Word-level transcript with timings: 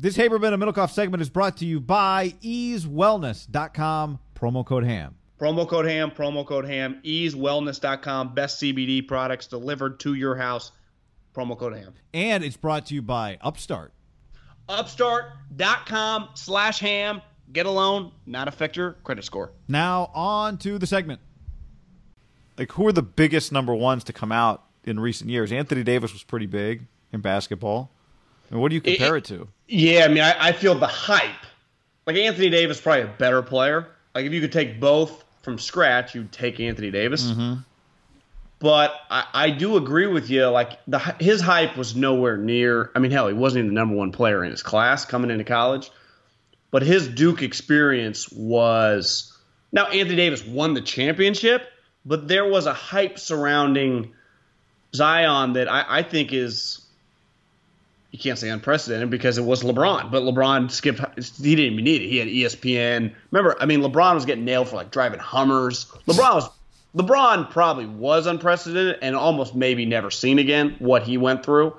This 0.00 0.16
Haberman 0.16 0.54
and 0.54 0.62
Middlekauff 0.62 0.92
segment 0.92 1.20
is 1.20 1.28
brought 1.28 1.56
to 1.56 1.66
you 1.66 1.80
by 1.80 2.32
easewellness.com, 2.40 4.20
promo 4.32 4.64
code 4.64 4.84
HAM. 4.84 5.16
Promo 5.40 5.66
code 5.66 5.86
HAM, 5.86 6.12
promo 6.12 6.46
code 6.46 6.66
HAM, 6.66 7.00
easewellness.com, 7.02 8.32
best 8.32 8.62
CBD 8.62 9.08
products 9.08 9.48
delivered 9.48 9.98
to 9.98 10.14
your 10.14 10.36
house. 10.36 10.70
Promo 11.34 11.58
code 11.58 11.74
HAM. 11.74 11.94
And 12.14 12.44
it's 12.44 12.56
brought 12.56 12.86
to 12.86 12.94
you 12.94 13.02
by 13.02 13.38
Upstart. 13.40 13.92
Upstart.com 14.68 16.28
slash 16.34 16.78
HAM. 16.78 17.20
Get 17.52 17.66
a 17.66 17.70
loan, 17.70 18.12
not 18.24 18.46
affect 18.46 18.76
your 18.76 18.92
credit 19.02 19.24
score. 19.24 19.50
Now 19.66 20.12
on 20.14 20.58
to 20.58 20.78
the 20.78 20.86
segment. 20.86 21.20
Like, 22.56 22.70
who 22.70 22.86
are 22.86 22.92
the 22.92 23.02
biggest 23.02 23.50
number 23.50 23.74
ones 23.74 24.04
to 24.04 24.12
come 24.12 24.30
out 24.30 24.62
in 24.84 25.00
recent 25.00 25.28
years? 25.28 25.50
Anthony 25.50 25.82
Davis 25.82 26.12
was 26.12 26.22
pretty 26.22 26.46
big 26.46 26.86
in 27.12 27.20
basketball. 27.20 27.90
I 28.50 28.54
mean, 28.54 28.62
what 28.62 28.70
do 28.70 28.74
you 28.74 28.80
compare 28.80 29.16
it, 29.16 29.30
it 29.30 29.36
to? 29.36 29.48
Yeah, 29.66 30.04
I 30.04 30.08
mean, 30.08 30.22
I, 30.22 30.34
I, 30.38 30.52
feel 30.52 30.74
the 30.74 30.86
hype. 30.86 31.46
Like 32.06 32.16
Anthony 32.16 32.48
Davis, 32.48 32.80
probably 32.80 33.02
a 33.02 33.06
better 33.06 33.42
player. 33.42 33.88
Like 34.14 34.24
if 34.24 34.32
you 34.32 34.40
could 34.40 34.52
take 34.52 34.80
both 34.80 35.24
from 35.42 35.58
scratch, 35.58 36.14
you'd 36.14 36.32
take 36.32 36.58
Anthony 36.58 36.90
Davis. 36.90 37.24
Mm-hmm. 37.24 37.60
But 38.60 38.94
I, 39.10 39.24
I, 39.34 39.50
do 39.50 39.76
agree 39.76 40.06
with 40.06 40.30
you. 40.30 40.46
Like 40.46 40.78
the 40.86 40.98
his 41.20 41.40
hype 41.40 41.76
was 41.76 41.94
nowhere 41.94 42.36
near. 42.36 42.90
I 42.94 42.98
mean, 42.98 43.10
hell, 43.10 43.28
he 43.28 43.34
wasn't 43.34 43.64
even 43.64 43.74
the 43.74 43.80
number 43.80 43.94
one 43.94 44.10
player 44.10 44.42
in 44.42 44.50
his 44.50 44.62
class 44.62 45.04
coming 45.04 45.30
into 45.30 45.44
college. 45.44 45.90
But 46.70 46.82
his 46.82 47.08
Duke 47.08 47.42
experience 47.42 48.30
was 48.32 49.36
now 49.70 49.86
Anthony 49.86 50.16
Davis 50.16 50.44
won 50.44 50.74
the 50.74 50.80
championship, 50.80 51.68
but 52.04 52.26
there 52.26 52.46
was 52.46 52.66
a 52.66 52.74
hype 52.74 53.18
surrounding 53.18 54.12
Zion 54.94 55.52
that 55.52 55.70
I, 55.70 55.98
I 55.98 56.02
think 56.02 56.32
is 56.32 56.87
you 58.10 58.18
can't 58.18 58.38
say 58.38 58.48
unprecedented 58.48 59.10
because 59.10 59.36
it 59.38 59.44
was 59.44 59.62
LeBron, 59.62 60.10
but 60.10 60.22
LeBron 60.22 60.70
skipped. 60.70 61.00
He 61.36 61.54
didn't 61.54 61.72
even 61.74 61.84
need 61.84 62.02
it. 62.02 62.08
He 62.08 62.16
had 62.16 62.28
ESPN. 62.28 63.14
Remember, 63.30 63.56
I 63.60 63.66
mean, 63.66 63.80
LeBron 63.80 64.14
was 64.14 64.24
getting 64.24 64.44
nailed 64.44 64.68
for 64.68 64.76
like 64.76 64.90
driving 64.90 65.20
Hummers. 65.20 65.84
LeBron 66.06 66.34
was 66.34 66.50
LeBron 66.96 67.50
probably 67.50 67.86
was 67.86 68.26
unprecedented 68.26 68.98
and 69.02 69.14
almost 69.14 69.54
maybe 69.54 69.84
never 69.84 70.10
seen 70.10 70.38
again 70.38 70.76
what 70.78 71.02
he 71.02 71.18
went 71.18 71.44
through. 71.44 71.76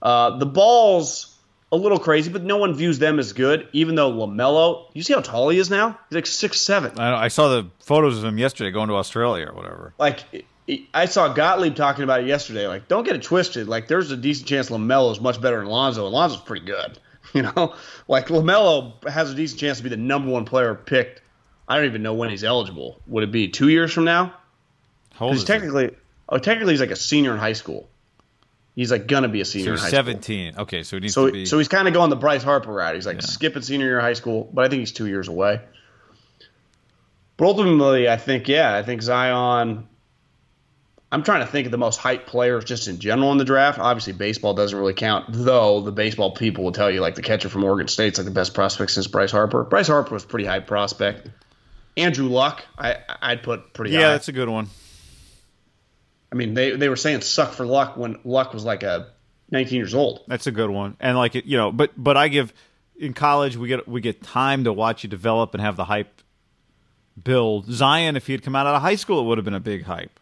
Uh, 0.00 0.38
the 0.38 0.46
balls 0.46 1.36
a 1.72 1.76
little 1.76 1.98
crazy, 1.98 2.30
but 2.30 2.42
no 2.42 2.56
one 2.56 2.74
views 2.74 2.98
them 2.98 3.18
as 3.18 3.32
good. 3.32 3.68
Even 3.72 3.94
though 3.94 4.10
Lamelo, 4.10 4.86
you 4.92 5.02
see 5.02 5.12
how 5.12 5.20
tall 5.20 5.48
he 5.48 5.58
is 5.58 5.70
now? 5.70 5.98
He's 6.08 6.16
like 6.16 6.26
six 6.26 6.60
seven. 6.60 6.98
I, 6.98 7.24
I 7.24 7.28
saw 7.28 7.48
the 7.48 7.68
photos 7.80 8.18
of 8.18 8.24
him 8.24 8.38
yesterday 8.38 8.70
going 8.70 8.88
to 8.88 8.94
Australia 8.94 9.46
or 9.46 9.54
whatever. 9.54 9.94
Like 9.98 10.46
I 10.92 11.06
saw 11.06 11.32
Gottlieb 11.32 11.74
talking 11.74 12.04
about 12.04 12.20
it 12.20 12.26
yesterday. 12.26 12.66
Like, 12.66 12.88
don't 12.88 13.04
get 13.04 13.16
it 13.16 13.22
twisted. 13.22 13.68
Like, 13.68 13.88
there's 13.88 14.10
a 14.10 14.16
decent 14.16 14.48
chance 14.48 14.70
Lamelo 14.70 15.10
is 15.12 15.20
much 15.20 15.40
better 15.40 15.58
than 15.58 15.66
Lonzo. 15.66 16.04
And 16.06 16.14
Lonzo's 16.14 16.40
pretty 16.40 16.66
good. 16.66 16.98
You 17.32 17.42
know, 17.42 17.76
like 18.08 18.26
Lamelo 18.26 19.08
has 19.08 19.30
a 19.30 19.36
decent 19.36 19.60
chance 19.60 19.76
to 19.76 19.84
be 19.84 19.88
the 19.88 19.96
number 19.96 20.30
one 20.30 20.46
player 20.46 20.74
picked. 20.74 21.22
I 21.68 21.76
don't 21.76 21.84
even 21.84 22.02
know 22.02 22.14
when 22.14 22.28
he's 22.28 22.42
eligible. 22.42 23.00
Would 23.06 23.22
it 23.22 23.30
be 23.30 23.46
two 23.46 23.68
years 23.68 23.92
from 23.92 24.04
now? 24.04 24.34
He's 25.16 25.44
technically, 25.44 25.94
oh, 26.28 26.38
technically 26.38 26.72
he's 26.72 26.80
like 26.80 26.90
a 26.90 26.96
senior 26.96 27.32
in 27.32 27.38
high 27.38 27.52
school. 27.52 27.88
He's 28.74 28.90
like 28.90 29.06
gonna 29.06 29.28
be 29.28 29.40
a 29.42 29.44
senior. 29.44 29.76
So 29.76 29.82
he's 29.82 29.90
seventeen. 29.90 30.54
School. 30.54 30.62
Okay, 30.62 30.82
so 30.82 30.96
he 30.96 31.00
needs 31.02 31.14
so, 31.14 31.26
to 31.26 31.32
be. 31.32 31.46
So 31.46 31.58
he's 31.58 31.68
kind 31.68 31.86
of 31.86 31.94
going 31.94 32.10
the 32.10 32.16
Bryce 32.16 32.42
Harper 32.42 32.72
route. 32.72 32.94
He's 32.94 33.06
like 33.06 33.20
yeah. 33.20 33.26
skipping 33.26 33.62
senior 33.62 33.86
year 33.86 34.00
high 34.00 34.14
school, 34.14 34.50
but 34.52 34.64
I 34.64 34.68
think 34.68 34.80
he's 34.80 34.92
two 34.92 35.06
years 35.06 35.28
away. 35.28 35.60
But 37.36 37.46
ultimately, 37.46 38.08
I 38.08 38.16
think 38.16 38.48
yeah, 38.48 38.74
I 38.74 38.82
think 38.82 39.02
Zion 39.02 39.86
I'm 41.12 41.24
trying 41.24 41.40
to 41.40 41.46
think 41.46 41.66
of 41.66 41.72
the 41.72 41.78
most 41.78 41.98
hyped 41.98 42.26
players 42.26 42.64
just 42.64 42.86
in 42.86 43.00
general 43.00 43.32
in 43.32 43.38
the 43.38 43.44
draft. 43.44 43.80
Obviously, 43.80 44.12
baseball 44.12 44.54
doesn't 44.54 44.78
really 44.78 44.94
count, 44.94 45.26
though. 45.28 45.80
The 45.80 45.90
baseball 45.90 46.30
people 46.32 46.62
will 46.62 46.72
tell 46.72 46.90
you, 46.90 47.00
like 47.00 47.16
the 47.16 47.22
catcher 47.22 47.48
from 47.48 47.64
Oregon 47.64 47.88
State's 47.88 48.18
like 48.18 48.26
the 48.26 48.30
best 48.30 48.54
prospect 48.54 48.92
since 48.92 49.08
Bryce 49.08 49.32
Harper. 49.32 49.64
Bryce 49.64 49.88
Harper 49.88 50.14
was 50.14 50.22
a 50.22 50.28
pretty 50.28 50.44
high 50.44 50.60
prospect. 50.60 51.28
Andrew 51.96 52.28
Luck, 52.28 52.64
I 52.78 52.98
I'd 53.20 53.42
put 53.42 53.72
pretty. 53.72 53.92
High. 53.92 54.00
Yeah, 54.00 54.06
high. 54.06 54.12
that's 54.12 54.28
a 54.28 54.32
good 54.32 54.48
one. 54.48 54.68
I 56.30 56.36
mean, 56.36 56.54
they 56.54 56.76
they 56.76 56.88
were 56.88 56.96
saying 56.96 57.22
suck 57.22 57.52
for 57.52 57.66
Luck 57.66 57.96
when 57.96 58.18
Luck 58.24 58.54
was 58.54 58.64
like 58.64 58.84
a 58.84 59.08
19 59.50 59.76
years 59.76 59.94
old. 59.94 60.20
That's 60.28 60.46
a 60.46 60.52
good 60.52 60.70
one, 60.70 60.96
and 61.00 61.16
like 61.16 61.34
you 61.34 61.56
know, 61.56 61.72
but 61.72 61.90
but 61.96 62.16
I 62.16 62.28
give 62.28 62.52
in 62.96 63.14
college 63.14 63.56
we 63.56 63.66
get 63.66 63.88
we 63.88 64.00
get 64.00 64.22
time 64.22 64.62
to 64.62 64.72
watch 64.72 65.02
you 65.02 65.08
develop 65.08 65.54
and 65.54 65.60
have 65.60 65.74
the 65.74 65.86
hype 65.86 66.22
build. 67.20 67.66
Zion, 67.66 68.14
if 68.14 68.28
he 68.28 68.32
had 68.32 68.42
come 68.42 68.54
out 68.54 68.68
of 68.68 68.80
high 68.80 68.94
school, 68.94 69.20
it 69.20 69.24
would 69.24 69.38
have 69.38 69.44
been 69.44 69.54
a 69.54 69.60
big 69.60 69.82
hype. 69.84 70.19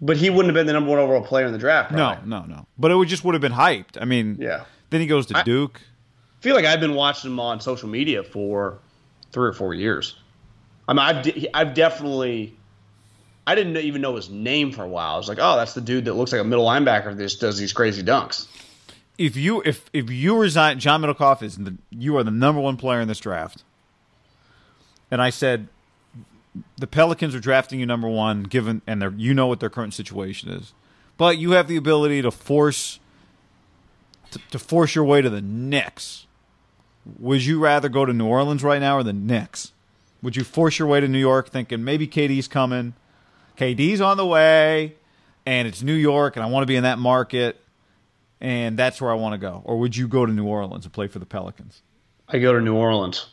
But 0.00 0.16
he 0.16 0.28
wouldn't 0.28 0.46
have 0.48 0.54
been 0.54 0.66
the 0.66 0.72
number 0.72 0.90
one 0.90 0.98
overall 0.98 1.22
player 1.24 1.46
in 1.46 1.52
the 1.52 1.58
draft. 1.58 1.92
Probably. 1.92 2.28
No, 2.28 2.40
no, 2.40 2.46
no. 2.46 2.66
But 2.78 2.90
it 2.90 2.96
would 2.96 3.08
just 3.08 3.24
would 3.24 3.34
have 3.34 3.40
been 3.40 3.52
hyped. 3.52 4.00
I 4.00 4.04
mean, 4.04 4.36
yeah. 4.40 4.64
Then 4.90 5.00
he 5.00 5.06
goes 5.06 5.26
to 5.26 5.34
Duke. 5.34 5.40
I 5.40 5.44
Duke. 5.44 5.80
feel 6.40 6.54
like 6.54 6.64
I've 6.64 6.80
been 6.80 6.94
watching 6.94 7.30
him 7.30 7.40
on 7.40 7.60
social 7.60 7.88
media 7.88 8.22
for 8.22 8.78
three 9.32 9.48
or 9.48 9.52
four 9.52 9.72
years. 9.74 10.16
I 10.86 10.92
mean, 10.92 10.98
I've 11.00 11.22
de- 11.22 11.48
I've 11.54 11.74
definitely. 11.74 12.56
I 13.46 13.54
didn't 13.54 13.76
even 13.76 14.00
know 14.00 14.16
his 14.16 14.30
name 14.30 14.72
for 14.72 14.82
a 14.84 14.88
while. 14.88 15.14
I 15.14 15.16
was 15.18 15.28
like, 15.28 15.38
oh, 15.40 15.56
that's 15.56 15.74
the 15.74 15.80
dude 15.82 16.06
that 16.06 16.14
looks 16.14 16.32
like 16.32 16.40
a 16.40 16.44
middle 16.44 16.64
linebacker 16.66 17.14
that 17.16 17.22
just 17.22 17.40
does 17.40 17.58
these 17.58 17.72
crazy 17.72 18.02
dunks. 18.02 18.46
If 19.16 19.36
you 19.36 19.62
if 19.64 19.84
if 19.92 20.10
you 20.10 20.36
resign, 20.36 20.80
John 20.80 21.02
Middlekauff 21.02 21.42
is 21.42 21.56
the, 21.56 21.76
you 21.90 22.16
are 22.16 22.24
the 22.24 22.30
number 22.30 22.60
one 22.60 22.76
player 22.76 23.00
in 23.00 23.06
this 23.08 23.18
draft, 23.20 23.62
and 25.10 25.22
I 25.22 25.30
said 25.30 25.68
the 26.76 26.86
Pelicans 26.86 27.34
are 27.34 27.40
drafting 27.40 27.80
you 27.80 27.86
number 27.86 28.08
one, 28.08 28.44
given 28.44 28.82
and 28.86 29.20
you 29.20 29.34
know 29.34 29.46
what 29.46 29.60
their 29.60 29.70
current 29.70 29.94
situation 29.94 30.50
is, 30.50 30.72
but 31.16 31.38
you 31.38 31.52
have 31.52 31.68
the 31.68 31.76
ability 31.76 32.22
to 32.22 32.30
force 32.30 33.00
to 34.50 34.58
force 34.58 34.94
your 34.94 35.04
way 35.04 35.22
to 35.22 35.30
the 35.30 35.40
Knicks, 35.40 36.26
would 37.18 37.44
you 37.44 37.60
rather 37.60 37.88
go 37.88 38.04
to 38.04 38.12
New 38.12 38.26
Orleans 38.26 38.64
right 38.64 38.80
now 38.80 38.96
or 38.98 39.02
the 39.02 39.12
Knicks? 39.12 39.72
Would 40.22 40.36
you 40.36 40.42
force 40.42 40.78
your 40.78 40.88
way 40.88 41.00
to 41.00 41.06
New 41.06 41.18
York 41.18 41.50
thinking 41.50 41.84
maybe 41.84 42.08
KD's 42.08 42.48
coming, 42.48 42.94
KD's 43.56 44.00
on 44.00 44.16
the 44.16 44.26
way, 44.26 44.96
and 45.46 45.68
it's 45.68 45.82
New 45.82 45.94
York 45.94 46.36
and 46.36 46.44
I 46.44 46.48
want 46.48 46.62
to 46.62 46.66
be 46.66 46.76
in 46.76 46.82
that 46.82 46.98
market 46.98 47.60
and 48.40 48.76
that's 48.78 49.00
where 49.00 49.10
I 49.10 49.14
want 49.14 49.34
to 49.34 49.38
go? 49.38 49.62
Or 49.64 49.78
would 49.78 49.96
you 49.96 50.08
go 50.08 50.26
to 50.26 50.32
New 50.32 50.46
Orleans 50.46 50.84
and 50.84 50.92
play 50.92 51.06
for 51.06 51.18
the 51.18 51.26
Pelicans? 51.26 51.82
I 52.28 52.38
go 52.38 52.52
to 52.52 52.60
New 52.60 52.74
Orleans, 52.74 53.26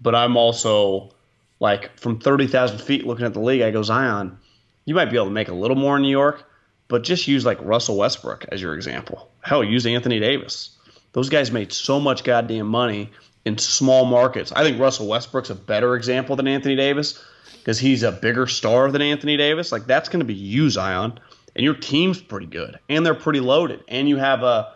but 0.00 0.14
I'm 0.14 0.36
also 0.36 1.13
like 1.60 1.98
from 1.98 2.18
30,000 2.18 2.78
feet 2.78 3.06
looking 3.06 3.26
at 3.26 3.34
the 3.34 3.40
league, 3.40 3.62
I 3.62 3.70
go, 3.70 3.82
Zion, 3.82 4.38
you 4.84 4.94
might 4.94 5.10
be 5.10 5.16
able 5.16 5.26
to 5.26 5.32
make 5.32 5.48
a 5.48 5.54
little 5.54 5.76
more 5.76 5.96
in 5.96 6.02
New 6.02 6.10
York, 6.10 6.44
but 6.88 7.02
just 7.02 7.28
use 7.28 7.44
like 7.44 7.58
Russell 7.62 7.96
Westbrook 7.96 8.46
as 8.50 8.60
your 8.60 8.74
example. 8.74 9.30
Hell, 9.40 9.64
use 9.64 9.86
Anthony 9.86 10.20
Davis. 10.20 10.76
Those 11.12 11.28
guys 11.28 11.50
made 11.52 11.72
so 11.72 12.00
much 12.00 12.24
goddamn 12.24 12.66
money 12.66 13.10
in 13.44 13.58
small 13.58 14.04
markets. 14.04 14.52
I 14.52 14.62
think 14.62 14.80
Russell 14.80 15.06
Westbrook's 15.06 15.50
a 15.50 15.54
better 15.54 15.94
example 15.94 16.36
than 16.36 16.48
Anthony 16.48 16.76
Davis 16.76 17.22
because 17.58 17.78
he's 17.78 18.02
a 18.02 18.12
bigger 18.12 18.46
star 18.46 18.90
than 18.90 19.00
Anthony 19.00 19.36
Davis. 19.36 19.70
Like 19.72 19.86
that's 19.86 20.08
going 20.08 20.20
to 20.20 20.26
be 20.26 20.34
you, 20.34 20.68
Zion, 20.70 21.18
and 21.54 21.64
your 21.64 21.74
team's 21.74 22.20
pretty 22.20 22.46
good 22.46 22.78
and 22.88 23.06
they're 23.06 23.14
pretty 23.14 23.40
loaded. 23.40 23.84
And 23.88 24.08
you 24.08 24.16
have 24.16 24.42
a, 24.42 24.74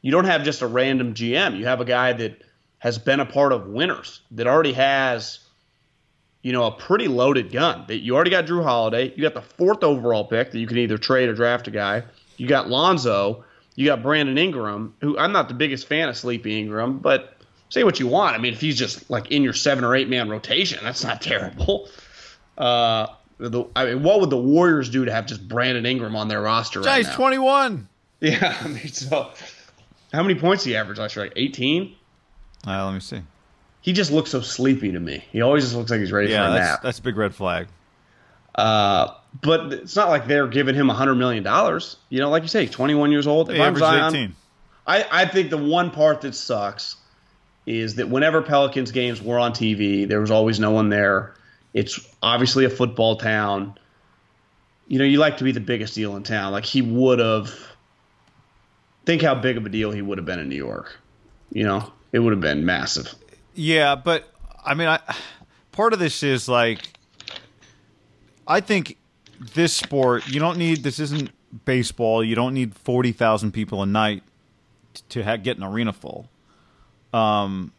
you 0.00 0.12
don't 0.12 0.26
have 0.26 0.44
just 0.44 0.62
a 0.62 0.66
random 0.66 1.14
GM. 1.14 1.58
You 1.58 1.66
have 1.66 1.80
a 1.80 1.84
guy 1.84 2.12
that 2.12 2.42
has 2.78 2.98
been 2.98 3.20
a 3.20 3.26
part 3.26 3.52
of 3.52 3.66
winners 3.66 4.20
that 4.30 4.46
already 4.46 4.72
has 4.72 5.40
you 6.42 6.52
know, 6.52 6.64
a 6.64 6.70
pretty 6.72 7.08
loaded 7.08 7.52
gun. 7.52 7.84
That 7.88 7.98
you 7.98 8.14
already 8.14 8.30
got 8.30 8.46
Jrue 8.46 8.62
Holiday, 8.62 9.12
you 9.14 9.22
got 9.22 9.34
the 9.34 9.42
fourth 9.42 9.82
overall 9.82 10.24
pick 10.24 10.52
that 10.52 10.58
you 10.58 10.66
can 10.66 10.78
either 10.78 10.98
trade 10.98 11.28
or 11.28 11.34
draft 11.34 11.68
a 11.68 11.70
guy. 11.70 12.04
You 12.36 12.46
got 12.46 12.68
Lonzo, 12.68 13.44
you 13.74 13.86
got 13.86 14.02
Brandon 14.02 14.38
Ingram, 14.38 14.94
who 15.00 15.18
I'm 15.18 15.32
not 15.32 15.48
the 15.48 15.54
biggest 15.54 15.86
fan 15.86 16.08
of 16.08 16.16
Sleepy 16.16 16.58
Ingram, 16.58 16.98
but 16.98 17.36
say 17.68 17.84
what 17.84 18.00
you 18.00 18.06
want. 18.06 18.34
I 18.34 18.38
mean, 18.38 18.52
if 18.52 18.60
he's 18.60 18.78
just 18.78 19.10
like 19.10 19.30
in 19.30 19.42
your 19.42 19.52
seven 19.52 19.84
or 19.84 19.94
eight 19.94 20.08
man 20.08 20.28
rotation, 20.28 20.80
that's 20.82 21.04
not 21.04 21.20
terrible. 21.22 21.88
Uh, 22.56 23.06
the, 23.38 23.64
I 23.74 23.86
mean, 23.86 24.02
what 24.02 24.20
would 24.20 24.30
the 24.30 24.36
Warriors 24.36 24.90
do 24.90 25.06
to 25.06 25.12
have 25.12 25.26
just 25.26 25.46
Brandon 25.48 25.86
Ingram 25.86 26.14
on 26.14 26.28
their 26.28 26.42
roster 26.42 26.80
right 26.80 26.98
He's 26.98 27.06
now? 27.06 27.16
21. 27.16 27.88
Yeah, 28.22 28.54
I 28.60 28.68
mean, 28.68 28.86
so 28.88 29.30
how 30.12 30.22
many 30.22 30.38
points 30.38 30.64
did 30.64 30.70
he 30.70 30.76
average 30.76 30.98
last 30.98 31.16
year? 31.16 31.24
Like 31.24 31.32
18. 31.36 31.96
Uh, 32.66 32.84
let 32.84 32.92
me 32.92 33.00
see. 33.00 33.22
He 33.82 33.92
just 33.92 34.10
looks 34.12 34.30
so 34.30 34.40
sleepy 34.40 34.92
to 34.92 35.00
me. 35.00 35.24
He 35.32 35.40
always 35.40 35.64
just 35.64 35.74
looks 35.74 35.90
like 35.90 36.00
he's 36.00 36.12
ready 36.12 36.30
Yeah, 36.30 36.46
for 36.46 36.50
a 36.50 36.54
that's, 36.54 36.70
nap. 36.70 36.82
that's 36.82 36.98
a 36.98 37.02
big 37.02 37.16
red 37.16 37.34
flag. 37.34 37.66
Uh, 38.54 39.14
but 39.40 39.72
it's 39.72 39.96
not 39.96 40.08
like 40.08 40.26
they're 40.26 40.48
giving 40.48 40.74
him 40.74 40.88
hundred 40.88 41.14
million 41.14 41.42
dollars. 41.42 41.96
You 42.08 42.18
know, 42.20 42.30
like 42.30 42.42
you 42.42 42.48
say, 42.48 42.66
twenty 42.66 42.94
one 42.94 43.10
years 43.10 43.26
old. 43.26 43.50
If 43.50 43.60
I'm 43.60 43.76
Zion, 43.76 44.14
18. 44.14 44.34
I, 44.86 45.06
I 45.10 45.24
think 45.26 45.50
the 45.50 45.56
one 45.56 45.90
part 45.92 46.22
that 46.22 46.34
sucks 46.34 46.96
is 47.64 47.94
that 47.96 48.08
whenever 48.08 48.42
Pelicans 48.42 48.90
games 48.90 49.22
were 49.22 49.38
on 49.38 49.52
TV, 49.52 50.08
there 50.08 50.20
was 50.20 50.30
always 50.30 50.58
no 50.58 50.72
one 50.72 50.88
there. 50.88 51.34
It's 51.72 52.00
obviously 52.22 52.64
a 52.64 52.70
football 52.70 53.16
town. 53.16 53.78
You 54.88 54.98
know, 54.98 55.04
you 55.04 55.18
like 55.18 55.36
to 55.36 55.44
be 55.44 55.52
the 55.52 55.60
biggest 55.60 55.94
deal 55.94 56.16
in 56.16 56.24
town. 56.24 56.52
Like 56.52 56.64
he 56.64 56.82
would 56.82 57.18
have. 57.20 57.54
Think 59.06 59.22
how 59.22 59.34
big 59.34 59.56
of 59.56 59.64
a 59.64 59.68
deal 59.68 59.92
he 59.92 60.02
would 60.02 60.18
have 60.18 60.26
been 60.26 60.38
in 60.40 60.48
New 60.48 60.56
York. 60.56 60.98
You 61.52 61.64
know, 61.64 61.90
it 62.12 62.18
would 62.18 62.32
have 62.32 62.40
been 62.40 62.66
massive. 62.66 63.14
Yeah, 63.54 63.94
but 63.96 64.32
I 64.64 64.74
mean, 64.74 64.88
I 64.88 65.00
part 65.72 65.92
of 65.92 65.98
this 65.98 66.22
is 66.22 66.48
like, 66.48 66.80
I 68.46 68.60
think 68.60 68.96
this 69.54 69.72
sport 69.72 70.28
you 70.28 70.40
don't 70.40 70.58
need. 70.58 70.82
This 70.82 70.98
isn't 70.98 71.30
baseball. 71.64 72.22
You 72.22 72.34
don't 72.34 72.54
need 72.54 72.74
forty 72.74 73.12
thousand 73.12 73.52
people 73.52 73.82
a 73.82 73.86
night 73.86 74.22
to 75.10 75.22
ha- 75.22 75.36
get 75.36 75.56
an 75.56 75.64
arena 75.64 75.92
full. 75.92 76.28
Um, 77.12 77.72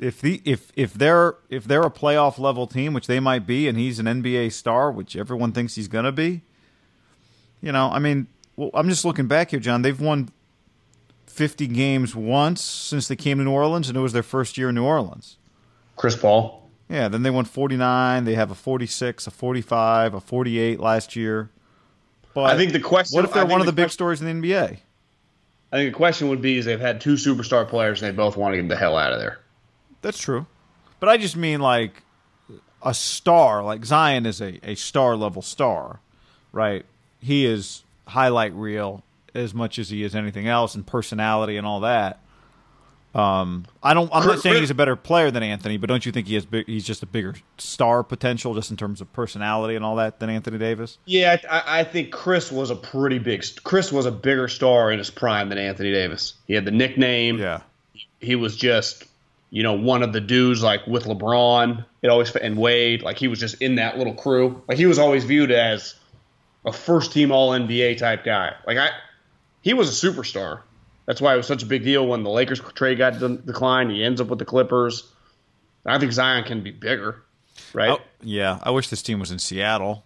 if 0.00 0.20
the 0.20 0.40
if 0.44 0.72
if 0.76 0.94
they're 0.94 1.36
if 1.50 1.64
they're 1.64 1.82
a 1.82 1.90
playoff 1.90 2.38
level 2.38 2.66
team, 2.66 2.92
which 2.92 3.06
they 3.06 3.20
might 3.20 3.46
be, 3.46 3.68
and 3.68 3.78
he's 3.78 3.98
an 3.98 4.06
NBA 4.06 4.52
star, 4.52 4.90
which 4.90 5.16
everyone 5.16 5.52
thinks 5.52 5.74
he's 5.74 5.88
gonna 5.88 6.12
be, 6.12 6.42
you 7.60 7.72
know, 7.72 7.90
I 7.90 7.98
mean, 7.98 8.26
well, 8.56 8.70
I'm 8.74 8.88
just 8.88 9.04
looking 9.04 9.26
back 9.26 9.50
here, 9.50 9.60
John. 9.60 9.82
They've 9.82 10.00
won 10.00 10.30
50 11.38 11.68
games 11.68 12.16
once 12.16 12.60
since 12.60 13.06
they 13.06 13.14
came 13.14 13.38
to 13.38 13.44
New 13.44 13.52
Orleans, 13.52 13.88
and 13.88 13.96
it 13.96 14.00
was 14.00 14.12
their 14.12 14.24
first 14.24 14.58
year 14.58 14.70
in 14.70 14.74
New 14.74 14.82
Orleans. 14.82 15.36
Chris 15.94 16.16
Paul. 16.16 16.68
Yeah, 16.88 17.06
then 17.06 17.22
they 17.22 17.30
won 17.30 17.44
49. 17.44 18.24
They 18.24 18.34
have 18.34 18.50
a 18.50 18.56
46, 18.56 19.28
a 19.28 19.30
45, 19.30 20.14
a 20.14 20.20
48 20.20 20.80
last 20.80 21.14
year. 21.14 21.50
But 22.34 22.50
I 22.50 22.56
think 22.56 22.72
the 22.72 22.80
question. 22.80 23.14
what 23.14 23.24
if 23.24 23.32
they're 23.32 23.46
one 23.46 23.60
of 23.60 23.66
the 23.66 23.72
big 23.72 23.90
stories 23.90 24.20
in 24.20 24.40
the 24.40 24.48
NBA? 24.48 24.78
I 25.70 25.76
think 25.76 25.92
the 25.92 25.96
question 25.96 26.28
would 26.28 26.42
be: 26.42 26.58
is 26.58 26.64
they've 26.64 26.80
had 26.80 27.00
two 27.00 27.14
superstar 27.14 27.68
players 27.68 28.02
and 28.02 28.12
they 28.12 28.16
both 28.16 28.36
want 28.36 28.54
to 28.54 28.60
get 28.60 28.68
the 28.68 28.76
hell 28.76 28.96
out 28.96 29.12
of 29.12 29.20
there. 29.20 29.38
That's 30.02 30.18
true. 30.18 30.46
But 30.98 31.08
I 31.08 31.18
just 31.18 31.36
mean 31.36 31.60
like 31.60 32.02
a 32.82 32.94
star, 32.94 33.62
like 33.62 33.84
Zion 33.84 34.26
is 34.26 34.40
a, 34.40 34.58
a 34.68 34.74
star 34.74 35.14
level 35.14 35.42
star, 35.42 36.00
right? 36.50 36.84
He 37.20 37.46
is 37.46 37.84
highlight 38.08 38.54
reel 38.54 39.04
as 39.38 39.54
much 39.54 39.78
as 39.78 39.90
he 39.90 40.02
is 40.02 40.14
anything 40.14 40.48
else 40.48 40.74
and 40.74 40.86
personality 40.86 41.56
and 41.56 41.66
all 41.66 41.80
that. 41.80 42.20
Um, 43.14 43.64
I 43.82 43.94
don't. 43.94 44.10
I'm 44.12 44.26
not 44.26 44.40
saying 44.40 44.60
he's 44.60 44.70
a 44.70 44.74
better 44.74 44.94
player 44.94 45.30
than 45.30 45.42
Anthony, 45.42 45.78
but 45.78 45.88
don't 45.88 46.04
you 46.04 46.12
think 46.12 46.26
he 46.26 46.34
has? 46.34 46.44
Big, 46.44 46.66
he's 46.66 46.84
just 46.84 47.02
a 47.02 47.06
bigger 47.06 47.34
star 47.56 48.04
potential, 48.04 48.54
just 48.54 48.70
in 48.70 48.76
terms 48.76 49.00
of 49.00 49.10
personality 49.14 49.76
and 49.76 49.84
all 49.84 49.96
that, 49.96 50.20
than 50.20 50.28
Anthony 50.28 50.58
Davis. 50.58 50.98
Yeah, 51.06 51.38
I, 51.50 51.80
I 51.80 51.84
think 51.84 52.12
Chris 52.12 52.52
was 52.52 52.70
a 52.70 52.76
pretty 52.76 53.18
big. 53.18 53.42
Chris 53.64 53.90
was 53.90 54.04
a 54.04 54.12
bigger 54.12 54.46
star 54.46 54.92
in 54.92 54.98
his 54.98 55.10
prime 55.10 55.48
than 55.48 55.56
Anthony 55.56 55.90
Davis. 55.90 56.34
He 56.46 56.54
had 56.54 56.66
the 56.66 56.70
nickname. 56.70 57.38
Yeah, 57.38 57.62
He 58.20 58.36
was 58.36 58.54
just, 58.56 59.04
you 59.50 59.62
know, 59.62 59.72
one 59.72 60.02
of 60.02 60.12
the 60.12 60.20
dudes 60.20 60.62
like 60.62 60.86
with 60.86 61.04
LeBron. 61.04 61.84
It 62.02 62.08
always 62.08 62.36
and 62.36 62.58
Wade. 62.58 63.02
Like 63.02 63.18
he 63.18 63.26
was 63.26 63.40
just 63.40 63.62
in 63.62 63.76
that 63.76 63.96
little 63.96 64.14
crew. 64.14 64.62
Like 64.68 64.76
he 64.76 64.86
was 64.86 64.98
always 64.98 65.24
viewed 65.24 65.50
as 65.50 65.94
a 66.66 66.72
first 66.72 67.12
team 67.12 67.32
All 67.32 67.50
NBA 67.50 67.98
type 67.98 68.22
guy. 68.22 68.54
Like 68.66 68.76
I, 68.76 68.90
he 69.68 69.74
was 69.74 70.02
a 70.02 70.06
superstar. 70.10 70.62
That's 71.04 71.20
why 71.20 71.34
it 71.34 71.36
was 71.36 71.46
such 71.46 71.62
a 71.62 71.66
big 71.66 71.84
deal 71.84 72.06
when 72.06 72.22
the 72.22 72.30
Lakers 72.30 72.58
trade 72.74 72.96
got 72.96 73.18
declined. 73.18 73.90
He 73.90 74.02
ends 74.02 74.18
up 74.20 74.28
with 74.28 74.38
the 74.38 74.46
Clippers. 74.46 75.10
I 75.84 75.98
think 75.98 76.12
Zion 76.12 76.44
can 76.44 76.62
be 76.62 76.70
bigger, 76.70 77.22
right? 77.74 77.90
Oh, 77.90 77.98
yeah. 78.22 78.58
I 78.62 78.70
wish 78.70 78.88
this 78.88 79.02
team 79.02 79.20
was 79.20 79.30
in 79.30 79.38
Seattle. 79.38 80.04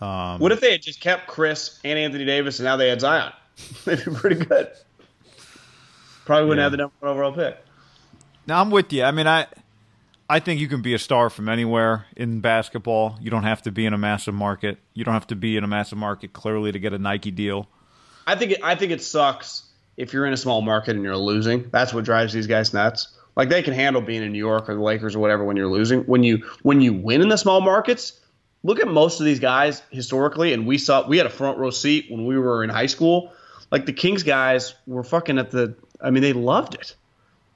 Um, 0.00 0.40
what 0.40 0.52
if 0.52 0.60
they 0.60 0.72
had 0.72 0.82
just 0.82 1.00
kept 1.00 1.26
Chris 1.26 1.80
and 1.84 1.98
Anthony 1.98 2.24
Davis 2.26 2.58
and 2.58 2.64
now 2.64 2.76
they 2.76 2.88
had 2.88 3.00
Zion? 3.00 3.32
They'd 3.86 4.04
be 4.04 4.10
pretty 4.12 4.36
good. 4.44 4.70
Probably 6.26 6.48
wouldn't 6.48 6.58
Yeah. 6.60 6.62
have 6.64 6.72
the 6.72 6.78
number 6.78 6.94
one 7.00 7.10
overall 7.12 7.32
pick. 7.32 7.56
Now 8.46 8.60
I'm 8.60 8.70
with 8.70 8.92
you. 8.92 9.04
I 9.04 9.10
mean, 9.10 9.26
I 9.26 9.46
I 10.28 10.40
think 10.40 10.60
you 10.60 10.68
can 10.68 10.80
be 10.82 10.94
a 10.94 10.98
star 10.98 11.28
from 11.30 11.48
anywhere 11.48 12.06
in 12.16 12.40
basketball. 12.40 13.18
You 13.20 13.30
don't 13.30 13.42
have 13.44 13.60
to 13.62 13.70
be 13.72 13.84
in 13.86 13.92
a 13.92 13.98
massive 13.98 14.34
market. 14.34 14.78
You 14.94 15.04
don't 15.04 15.14
have 15.14 15.26
to 15.28 15.36
be 15.36 15.56
in 15.56 15.64
a 15.64 15.66
massive 15.66 15.98
market 15.98 16.32
clearly 16.32 16.72
to 16.72 16.78
get 16.78 16.92
a 16.94 16.98
Nike 16.98 17.30
deal. 17.30 17.68
I 18.26 18.36
think 18.36 18.52
it, 18.52 18.60
I 18.62 18.74
think 18.74 18.92
it 18.92 19.02
sucks 19.02 19.64
if 19.96 20.12
you're 20.12 20.26
in 20.26 20.32
a 20.32 20.36
small 20.36 20.62
market 20.62 20.96
and 20.96 21.04
you're 21.04 21.16
losing. 21.16 21.68
That's 21.70 21.92
what 21.94 22.04
drives 22.04 22.32
these 22.32 22.46
guys 22.46 22.72
nuts. 22.72 23.08
Like 23.36 23.48
they 23.48 23.62
can 23.62 23.74
handle 23.74 24.00
being 24.00 24.22
in 24.22 24.32
New 24.32 24.38
York 24.38 24.68
or 24.68 24.74
the 24.74 24.80
Lakers 24.82 25.14
or 25.14 25.18
whatever 25.18 25.44
when 25.44 25.56
you're 25.56 25.68
losing. 25.70 26.00
When 26.02 26.22
you 26.22 26.38
when 26.62 26.80
you 26.80 26.92
win 26.92 27.20
in 27.20 27.28
the 27.28 27.36
small 27.36 27.60
markets, 27.60 28.20
look 28.62 28.80
at 28.80 28.86
most 28.88 29.20
of 29.20 29.26
these 29.26 29.40
guys 29.40 29.82
historically, 29.90 30.52
and 30.52 30.66
we 30.66 30.78
saw 30.78 31.06
we 31.06 31.18
had 31.18 31.26
a 31.26 31.30
front 31.30 31.58
row 31.58 31.70
seat 31.70 32.06
when 32.10 32.26
we 32.26 32.38
were 32.38 32.62
in 32.62 32.70
high 32.70 32.86
school. 32.86 33.32
Like 33.70 33.86
the 33.86 33.92
Kings 33.92 34.22
guys 34.22 34.74
were 34.86 35.02
fucking 35.02 35.38
at 35.38 35.50
the. 35.50 35.74
I 36.00 36.10
mean, 36.10 36.22
they 36.22 36.32
loved 36.32 36.74
it. 36.74 36.94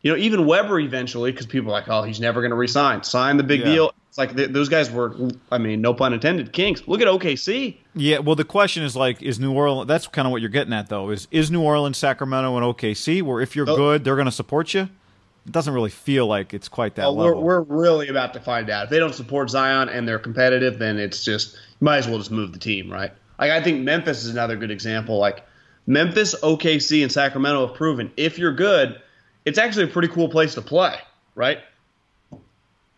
You 0.03 0.13
know, 0.13 0.19
even 0.19 0.47
Webber 0.47 0.81
eventually, 0.81 1.31
because 1.33 1.47
people 1.47 1.71
are 1.71 1.73
like, 1.73 1.89
oh, 1.89 2.03
he's 2.03 2.21
never 2.21 2.41
going 2.41 2.51
to 2.51 2.57
resign. 2.57 3.03
Sign 3.03 3.37
the 3.37 3.43
big 3.43 3.61
Yeah. 3.61 3.67
deal. 3.73 3.95
Like 4.19 4.37
th- 4.37 4.51
those 4.51 4.69
guys 4.69 4.91
were. 4.91 5.15
I 5.51 5.57
mean, 5.59 5.81
no 5.81 5.95
pun 5.95 6.13
intended. 6.13 6.53
Kings. 6.53 6.87
Look 6.87 7.01
at 7.01 7.07
OKC. 7.07 7.77
Yeah, 7.95 8.19
well, 8.19 8.35
the 8.35 8.45
question 8.45 8.83
is 8.83 8.95
like, 8.97 9.23
is 9.23 9.39
New 9.41 9.53
Orleans? 9.53 9.87
That's 9.89 10.07
kind 10.09 10.27
of 10.27 10.33
what 10.33 10.41
you're 10.43 10.51
getting 10.51 10.73
at, 10.75 10.89
though. 10.89 11.09
Is 11.11 11.29
is 11.31 11.51
New 11.51 11.63
Orleans, 11.63 11.97
Sacramento, 11.97 12.57
and 12.57 12.67
OKC, 12.67 13.23
where 13.23 13.41
if 13.41 13.55
you're 13.57 13.71
Oh. 13.71 13.77
good, 13.77 14.05
they're 14.05 14.17
going 14.17 14.27
to 14.27 14.33
support 14.33 14.75
you? 14.75 14.89
It 15.47 15.53
doesn't 15.53 15.73
really 15.73 15.89
feel 15.89 16.27
like 16.27 16.53
it's 16.53 16.69
quite 16.69 16.97
that 16.97 17.07
Oh, 17.07 17.15
we're, 17.15 17.35
we're 17.35 17.61
really 17.63 18.09
about 18.09 18.35
to 18.35 18.41
find 18.41 18.69
out. 18.69 18.85
If 18.85 18.91
they 18.91 18.99
don't 18.99 19.15
support 19.15 19.49
Zion 19.49 19.89
and 19.89 20.07
they're 20.07 20.19
competitive, 20.19 20.79
then 20.79 20.99
it's 20.99 21.25
just 21.25 21.55
you 21.55 21.85
might 21.85 21.97
as 21.99 22.07
well 22.09 22.19
just 22.19 22.31
move 22.31 22.53
the 22.53 22.59
team, 22.59 22.93
right? 22.93 23.13
Like 23.39 23.53
I 23.53 23.63
think 23.63 23.81
Memphis 23.83 24.25
is 24.25 24.31
another 24.31 24.57
good 24.57 24.71
example. 24.73 25.17
Like 25.19 25.45
Memphis, 25.87 26.35
OKC, 26.43 27.03
and 27.03 27.11
Sacramento 27.11 27.67
have 27.69 27.77
proven 27.77 28.11
if 28.17 28.37
you're 28.39 28.53
good, 28.53 29.01
it's 29.47 29.59
actually 29.59 29.85
a 29.85 29.89
pretty 29.89 30.09
cool 30.09 30.29
place 30.29 30.55
to 30.55 30.61
play, 30.61 30.97
right? 31.35 31.61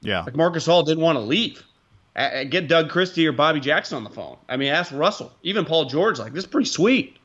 Yeah, 0.03 0.23
Like 0.23 0.37
Marcus 0.37 0.67
Hall 0.67 0.83
didn't 0.83 1.03
want 1.03 1.17
to 1.17 1.23
leave. 1.23 1.63
Get 2.15 2.69
Doug 2.69 2.91
Christie 2.91 3.27
or 3.27 3.33
Bobby 3.33 3.61
Jackson 3.61 3.97
on 3.97 4.05
the 4.05 4.11
phone. 4.11 4.37
I 4.49 4.57
mean, 4.57 4.69
ask 4.73 4.93
Russell, 4.93 5.33
even 5.43 5.65
Paul 5.65 5.87
George. 5.87 6.19
Like 6.19 6.33
this 6.33 6.45
is 6.45 6.51
pretty 6.51 6.69
sweet. 6.69 7.17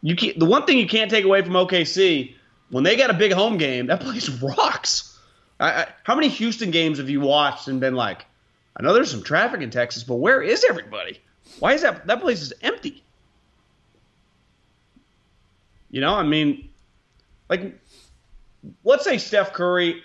You 0.00 0.16
can't, 0.16 0.38
the 0.38 0.46
one 0.46 0.64
thing 0.64 0.78
you 0.78 0.88
can't 0.88 1.10
take 1.10 1.24
away 1.24 1.42
from 1.42 1.52
OKC 1.52 2.34
when 2.70 2.84
they 2.84 2.96
got 2.96 3.10
a 3.10 3.14
big 3.14 3.32
home 3.32 3.58
game, 3.58 3.86
that 3.86 4.00
place 4.00 4.28
rocks. 4.42 5.18
I, 5.60 5.82
I, 5.82 5.86
how 6.02 6.14
many 6.14 6.28
Houston 6.28 6.70
games 6.70 6.98
have 6.98 7.10
you 7.10 7.20
watched 7.20 7.68
and 7.68 7.78
been 7.80 7.94
like, 7.94 8.24
I 8.76 8.82
know 8.82 8.94
there's 8.94 9.10
some 9.10 9.22
traffic 9.22 9.60
in 9.60 9.70
Texas, 9.70 10.02
but 10.02 10.16
where 10.16 10.42
is 10.42 10.64
everybody? 10.68 11.20
Why 11.58 11.74
is 11.74 11.82
that 11.82 12.06
that 12.06 12.20
place 12.20 12.40
is 12.40 12.52
empty? 12.62 13.04
You 15.90 16.00
know, 16.00 16.14
I 16.14 16.22
mean, 16.22 16.70
like, 17.50 17.78
let's 18.82 19.04
say 19.04 19.18
Steph 19.18 19.52
Curry 19.52 20.02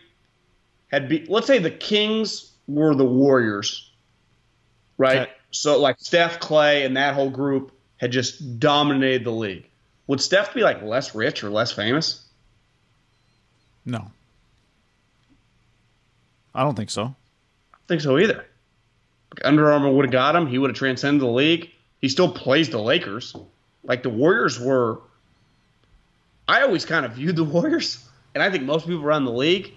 had 0.88 1.10
be. 1.10 1.26
Let's 1.28 1.48
say 1.48 1.60
the 1.60 1.72
Kings 1.72 2.52
were 2.68 2.96
the 2.96 3.06
Warriors, 3.06 3.92
right? 4.98 5.22
Okay. 5.22 5.32
So 5.52 5.80
like 5.80 5.98
Steph, 6.00 6.40
Clay, 6.40 6.86
and 6.86 6.98
that 6.98 7.14
whole 7.14 7.30
group 7.30 7.72
had 7.98 8.12
just 8.12 8.60
dominated 8.60 9.24
the 9.24 9.32
league. 9.32 9.68
Would 10.08 10.22
Steph 10.22 10.54
be 10.54 10.62
like 10.62 10.82
less 10.82 11.14
rich 11.16 11.44
or 11.44 11.50
less 11.50 11.72
famous? 11.72 12.24
No. 13.86 14.12
I 16.54 16.64
don't 16.64 16.76
think 16.76 16.90
so. 16.90 17.04
I 17.04 17.06
don't 17.06 17.88
think 17.88 18.02
so 18.02 18.18
either. 18.18 18.46
Under 19.44 19.72
Armour 19.72 19.92
would 19.92 20.06
have 20.06 20.12
got 20.12 20.36
him. 20.36 20.48
He 20.48 20.58
would 20.58 20.70
have 20.70 20.78
transcended 20.78 21.22
the 21.22 21.32
league. 21.32 21.72
He 22.02 22.10
still 22.10 22.32
plays 22.32 22.70
the 22.70 22.80
Lakers. 22.80 23.36
Like 23.84 24.04
the 24.04 24.10
Warriors 24.10 24.60
were. 24.60 25.02
I 26.48 26.62
always 26.62 26.86
kind 26.86 27.06
of 27.06 27.14
viewed 27.14 27.36
the 27.36 27.44
Warriors, 27.46 28.04
and 28.34 28.44
I 28.44 28.50
think 28.50 28.64
most 28.64 28.88
people 28.88 29.04
around 29.04 29.26
the 29.26 29.32
league, 29.32 29.74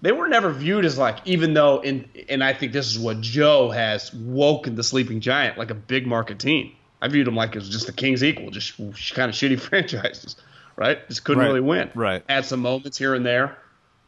they 0.00 0.12
were 0.12 0.28
never 0.28 0.52
viewed 0.52 0.84
as 0.84 0.96
like, 0.96 1.18
even 1.24 1.54
though, 1.54 1.80
in, 1.80 2.08
and 2.28 2.42
I 2.44 2.52
think 2.52 2.72
this 2.72 2.86
is 2.86 2.98
what 2.98 3.20
Joe 3.20 3.70
has 3.70 4.12
woken 4.14 4.74
the 4.76 4.82
sleeping 4.84 5.20
giant, 5.20 5.58
like 5.58 5.70
a 5.70 5.74
big 5.74 6.06
market 6.06 6.38
team. 6.38 6.72
I 7.00 7.08
viewed 7.08 7.26
them 7.26 7.34
like 7.36 7.54
it 7.54 7.58
was 7.58 7.68
just 7.68 7.86
the 7.86 7.92
Kings 7.92 8.22
equal, 8.24 8.50
just 8.50 8.76
kind 9.14 9.28
of 9.28 9.34
shitty 9.36 9.58
franchises, 9.68 10.36
right? 10.76 11.06
Just 11.08 11.24
couldn't 11.24 11.40
Right. 11.42 11.48
really 11.48 11.60
win. 11.60 11.90
Right. 11.94 12.22
Had 12.28 12.44
some 12.44 12.60
moments 12.60 12.96
here 12.98 13.14
and 13.14 13.24
there. 13.26 13.58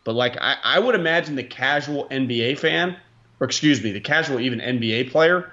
But 0.05 0.15
like 0.15 0.37
I, 0.41 0.57
I 0.63 0.79
would 0.79 0.95
imagine 0.95 1.37
the 1.37 1.43
casual 1.45 2.07
NBA 2.09 2.59
fan, 2.59 2.97
or 3.39 3.45
excuse 3.47 3.83
me, 3.83 3.93
the 3.93 4.01
casual 4.01 4.41
even 4.41 4.59
NBA 4.61 5.11
player, 5.11 5.53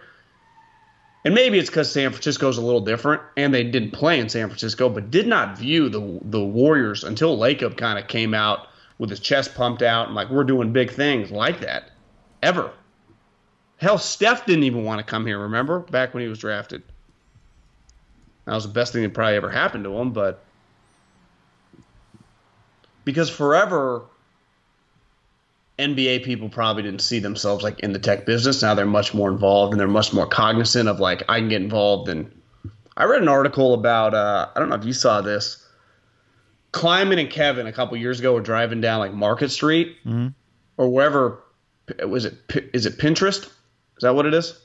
and 1.25 1.34
maybe 1.36 1.58
it's 1.60 1.70
because 1.70 1.91
San 1.91 2.12
Francisco's 2.12 2.58
a 2.58 2.62
little 2.62 2.82
different, 2.82 3.22
and 3.36 3.53
they 3.53 3.63
didn't 3.63 3.91
play 3.91 4.20
in 4.20 4.29
San 4.29 4.48
Francisco, 4.48 4.88
but 4.88 5.12
did 5.12 5.27
not 5.27 5.58
view 5.58 5.89
the 5.89 6.20
the 6.24 6.44
Warriors 6.44 7.03
until 7.03 7.38
Lacob 7.38 7.75
kind 7.77 8.00
of 8.00 8.08
came 8.08 8.34
out 8.34 8.67
with 8.98 9.10
his 9.10 9.20
chest 9.20 9.56
pumped 9.56 9.82
out 9.82 10.08
and 10.08 10.16
like 10.16 10.30
we're 10.30 10.44
doing 10.44 10.74
big 10.74 10.92
things 10.92 11.32
like 11.32 11.62
that, 11.62 11.92
ever. 12.42 12.72
Hell, 13.77 13.98
Steph 13.98 14.46
didn't 14.46 14.63
even 14.63 14.84
want 14.84 15.00
to 15.00 15.06
come 15.06 15.25
here. 15.25 15.39
Remember 15.39 15.80
back 15.80 16.13
when 16.13 16.24
he 16.24 16.30
was 16.30 16.39
drafted. 16.39 16.82
That 18.46 18.56
was 18.56 18.63
the 18.63 18.74
best 18.74 18.94
thing 18.94 19.04
that 19.04 19.13
probably 19.13 19.36
ever 19.36 19.50
happened 19.50 19.84
to 19.84 19.96
him, 19.98 20.12
but 20.12 20.44
because 23.04 23.30
forever 23.30 24.04
NBA 25.80 26.24
people 26.24 26.50
probably 26.50 26.84
didn't 26.84 27.01
see 27.01 27.20
themselves 27.20 27.63
like 27.63 27.80
in 27.82 27.94
the 27.94 28.00
tech 28.00 28.25
business. 28.25 28.62
Now 28.62 28.74
they're 28.74 28.86
much 28.86 29.13
more 29.13 29.30
involved 29.30 29.74
and 29.74 29.80
they're 29.80 29.88
much 29.88 30.12
more 30.12 30.25
cognizant 30.25 30.89
of 30.89 31.00
like 31.00 31.24
I 31.30 31.39
can 31.39 31.50
get 31.50 31.62
involved. 31.62 32.10
And 32.10 32.32
I 32.96 33.06
read 33.06 33.22
an 33.22 33.27
article 33.27 33.74
about 33.74 34.13
uh, 34.13 34.50
I 34.56 34.60
don't 34.60 34.70
know 34.70 34.75
if 34.75 34.86
you 34.86 34.94
saw 34.94 35.22
this. 35.22 35.63
Kleiman 36.71 37.19
and 37.19 37.29
Kevin 37.29 37.67
a 37.67 37.71
couple 37.71 37.97
years 37.97 38.19
ago 38.19 38.33
were 38.33 38.41
driving 38.41 38.81
down 38.81 39.00
like 39.00 39.13
Market 39.13 39.50
Street 39.50 39.97
mm-hmm. 40.05 40.27
or 40.77 40.89
wherever 40.89 41.43
was 42.07 42.25
it? 42.25 42.36
Is 42.74 42.86
it 42.86 42.97
Pinterest? 42.97 43.45
Is 43.45 44.01
that 44.01 44.13
what 44.15 44.25
it 44.25 44.33
is? 44.33 44.59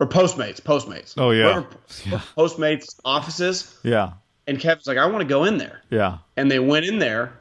Or 0.00 0.06
Postmates? 0.06 0.60
Postmates. 0.60 1.14
Oh, 1.16 1.30
yeah. 1.30 1.44
Wherever 1.44 1.68
Postmates 2.36 2.98
offices. 3.04 3.78
Yeah. 3.82 4.12
And 4.46 4.60
Kevin's 4.60 4.86
like, 4.86 4.98
I 4.98 5.06
want 5.06 5.20
to 5.22 5.28
go 5.28 5.44
in 5.44 5.58
there 5.58 5.82
Yeah. 5.90 6.18
and 6.36 6.50
they 6.50 6.58
went 6.58 6.84
in 6.86 6.98
there 6.98 7.32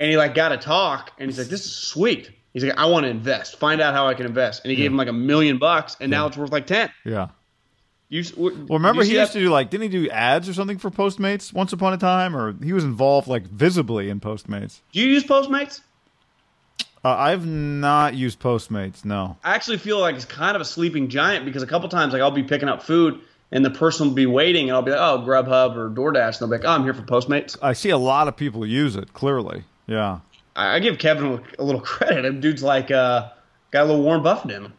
and 0.00 0.10
he 0.10 0.16
like 0.16 0.34
got 0.34 0.48
to 0.50 0.56
talk 0.56 1.12
and 1.18 1.30
he's 1.30 1.38
like 1.38 1.46
this 1.48 1.64
is 1.64 1.72
sweet 1.72 2.30
he's 2.52 2.64
like 2.64 2.76
i 2.76 2.84
want 2.84 3.04
to 3.04 3.10
invest 3.10 3.58
find 3.60 3.80
out 3.80 3.94
how 3.94 4.08
i 4.08 4.12
can 4.14 4.26
invest 4.26 4.62
and 4.64 4.70
he 4.70 4.76
gave 4.76 4.90
him 4.90 4.96
like 4.96 5.06
a 5.06 5.12
million 5.12 5.56
bucks 5.56 5.96
and 6.00 6.10
now 6.10 6.26
it's 6.26 6.36
worth 6.36 6.50
like 6.50 6.66
10 6.66 6.90
Yeah. 7.04 7.28
You 8.14 8.24
Well, 8.36 8.52
remember 8.78 9.02
you 9.02 9.10
he 9.12 9.18
used 9.18 9.30
that? 9.32 9.38
to 9.38 9.44
do 9.44 9.50
like 9.50 9.70
didn't 9.70 9.90
he 9.90 10.04
do 10.04 10.08
ads 10.10 10.48
or 10.48 10.54
something 10.54 10.78
for 10.78 10.90
Postmates 10.90 11.52
once 11.52 11.72
upon 11.72 11.92
a 11.92 11.98
time, 11.98 12.36
or 12.36 12.54
he 12.62 12.72
was 12.72 12.84
involved 12.84 13.28
like 13.28 13.44
visibly 13.46 14.08
in 14.10 14.20
Postmates. 14.20 14.80
do 14.92 15.00
you 15.00 15.06
use 15.08 15.24
postmates 15.24 15.80
Uh, 17.04 17.08
I've 17.10 17.44
not 17.46 18.14
used 18.14 18.40
Postmates. 18.40 19.04
No. 19.04 19.36
i 19.44 19.54
actually 19.54 19.78
feel 19.78 20.00
like 20.00 20.14
it's 20.16 20.24
kind 20.24 20.54
of 20.56 20.62
a 20.62 20.64
sleeping 20.64 21.08
giant 21.08 21.44
because 21.44 21.62
a 21.62 21.66
couple 21.66 21.88
times 21.88 22.12
like 22.12 22.22
i'll 22.22 22.30
be 22.30 22.42
picking 22.44 22.68
up 22.68 22.82
food 22.82 23.20
and 23.52 23.64
the 23.64 23.70
person 23.70 24.08
will 24.08 24.14
be 24.14 24.26
waiting 24.26 24.68
and 24.68 24.72
i'll 24.76 24.82
be 24.82 24.90
like 24.90 25.00
oh 25.00 25.18
grubhub 25.26 25.76
or 25.76 25.90
doordash 25.90 26.40
and 26.40 26.40
they'll 26.40 26.48
be 26.48 26.56
like 26.62 26.64
oh 26.66 26.74
i'm 26.76 26.82
here 26.84 26.94
for 26.94 27.02
postmates 27.02 27.56
I 27.62 27.72
see 27.74 27.90
a 27.90 27.98
lot 27.98 28.26
of 28.28 28.36
people 28.36 28.64
use 28.66 28.96
it. 28.96 29.12
Clearly. 29.12 29.64
Yeah. 29.86 30.20
i, 30.56 30.76
I 30.76 30.78
give 30.78 30.98
kevin 30.98 31.40
a 31.58 31.64
little 31.64 31.80
credit 31.92 32.22
That 32.22 32.40
dude's 32.40 32.62
like 32.62 32.90
uh 32.90 33.28
got 33.70 33.82
a 33.84 33.86
little 33.86 34.02
warren 34.02 34.22
buffett 34.22 34.50
in 34.52 34.64
him 34.66 34.72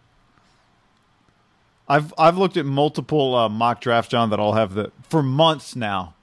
I've 1.87 2.13
I've 2.17 2.37
looked 2.37 2.57
at 2.57 2.65
multiple 2.65 3.35
uh, 3.35 3.49
mock 3.49 3.81
drafts, 3.81 4.09
John, 4.11 4.29
that 4.31 4.39
all 4.39 4.53
have 4.53 4.73
the 4.73 4.91
for 5.03 5.21
months 5.21 5.75
now 5.75 6.13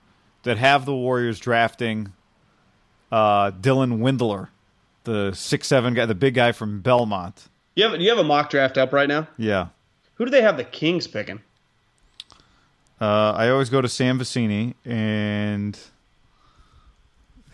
that 0.42 0.58
have 0.58 0.84
the 0.86 0.94
Warriors 0.94 1.38
drafting 1.38 2.12
uh, 3.12 3.52
Dylan 3.52 3.98
Windler, 4.00 4.48
the 5.04 5.32
six 5.34 5.68
seven 5.68 5.94
guy, 5.94 6.04
the 6.06 6.14
big 6.16 6.34
guy 6.34 6.50
from 6.52 6.80
Belmont. 6.80 7.48
you 7.76 7.84
have, 7.88 8.00
you 8.00 8.08
have 8.10 8.18
a 8.18 8.24
mock 8.24 8.50
draft 8.50 8.76
up 8.76 8.92
right 8.92 9.08
now 9.08 9.28
Yeah. 9.38 9.68
who 10.14 10.24
do 10.24 10.30
they 10.30 10.42
have 10.42 10.56
the 10.56 10.64
kings 10.64 11.06
picking 11.06 11.40
Uh, 13.00 13.32
I 13.36 13.48
always 13.50 13.68
go 13.70 13.80
to 13.80 13.88
Sam 13.88 14.18
Vecenie, 14.18 14.74
and 14.84 15.78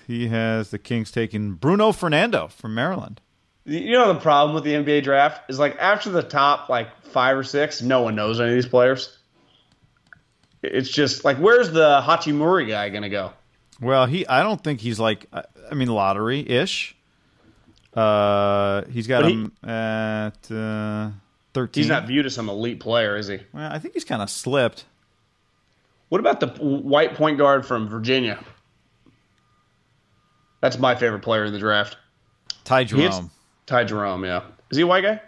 he 0.07 0.29
has 0.29 0.71
the 0.71 0.79
Kings 0.79 1.11
taking 1.11 1.53
Bruno 1.55 1.93
Fernando 1.93 2.49
from 2.49 2.75
Maryland. 2.75 3.21
You 3.69 3.93
know 3.93 4.15
the 4.15 4.21
problem 4.21 4.55
with 4.55 4.65
the 4.65 4.73
NBA 4.73 5.03
draft 5.03 5.51
is 5.51 5.59
like 5.59 5.77
after 5.79 6.09
the 6.09 6.23
top 6.23 6.71
like 6.71 6.89
five 7.05 7.37
or 7.37 7.45
six, 7.45 7.83
no 7.83 8.01
one 8.01 8.15
knows 8.15 8.41
any 8.41 8.49
of 8.49 8.55
these 8.55 8.67
players. 8.67 9.19
It's 10.63 10.89
just 10.89 11.23
like 11.23 11.37
where's 11.37 11.71
the 11.71 12.01
Hachimura 12.01 12.67
guy 12.67 12.89
gonna 12.89 13.11
go? 13.11 13.33
Well, 13.79 14.07
he 14.07 14.27
I 14.27 14.43
don't 14.43 14.63
think 14.65 14.81
he's 14.81 14.99
like 14.99 15.27
I 15.33 15.75
mean 15.75 15.89
lottery 15.89 16.41
ish. 16.49 16.97
Uh, 17.95 18.85
he's 18.91 19.07
got 19.07 19.27
he- 19.27 19.33
him 19.33 19.53
at 19.63 20.51
uh, 20.51 21.11
thirteen. 21.53 21.83
He's 21.83 21.91
not 21.91 22.07
viewed 22.07 22.25
as 22.25 22.35
some 22.35 22.49
elite 22.49 22.81
player, 22.81 23.17
is 23.17 23.29
he? 23.29 23.41
Well, 23.53 23.71
I 23.71 23.79
think 23.79 23.93
he's 23.93 24.05
kind 24.05 24.23
of 24.23 24.31
slipped. 24.31 24.87
What 26.09 26.21
about 26.21 26.41
the 26.41 26.47
white 26.47 27.17
point 27.17 27.37
guard 27.37 27.67
from 27.67 27.89
Virginia? 27.89 28.43
That's 30.63 30.79
my 30.79 30.95
favorite 30.95 31.21
player 31.21 31.45
in 31.45 31.53
the 31.53 31.59
draft. 31.59 31.99
Ty 32.65 32.85
Jerome. 32.85 33.31
Ty 33.69 33.85
Jerome, 33.85 34.25
yeah. 34.25 34.45
Is 34.71 34.79
he 34.79 34.83
a 34.83 34.87
white 34.87 35.03
guy? 35.05 35.21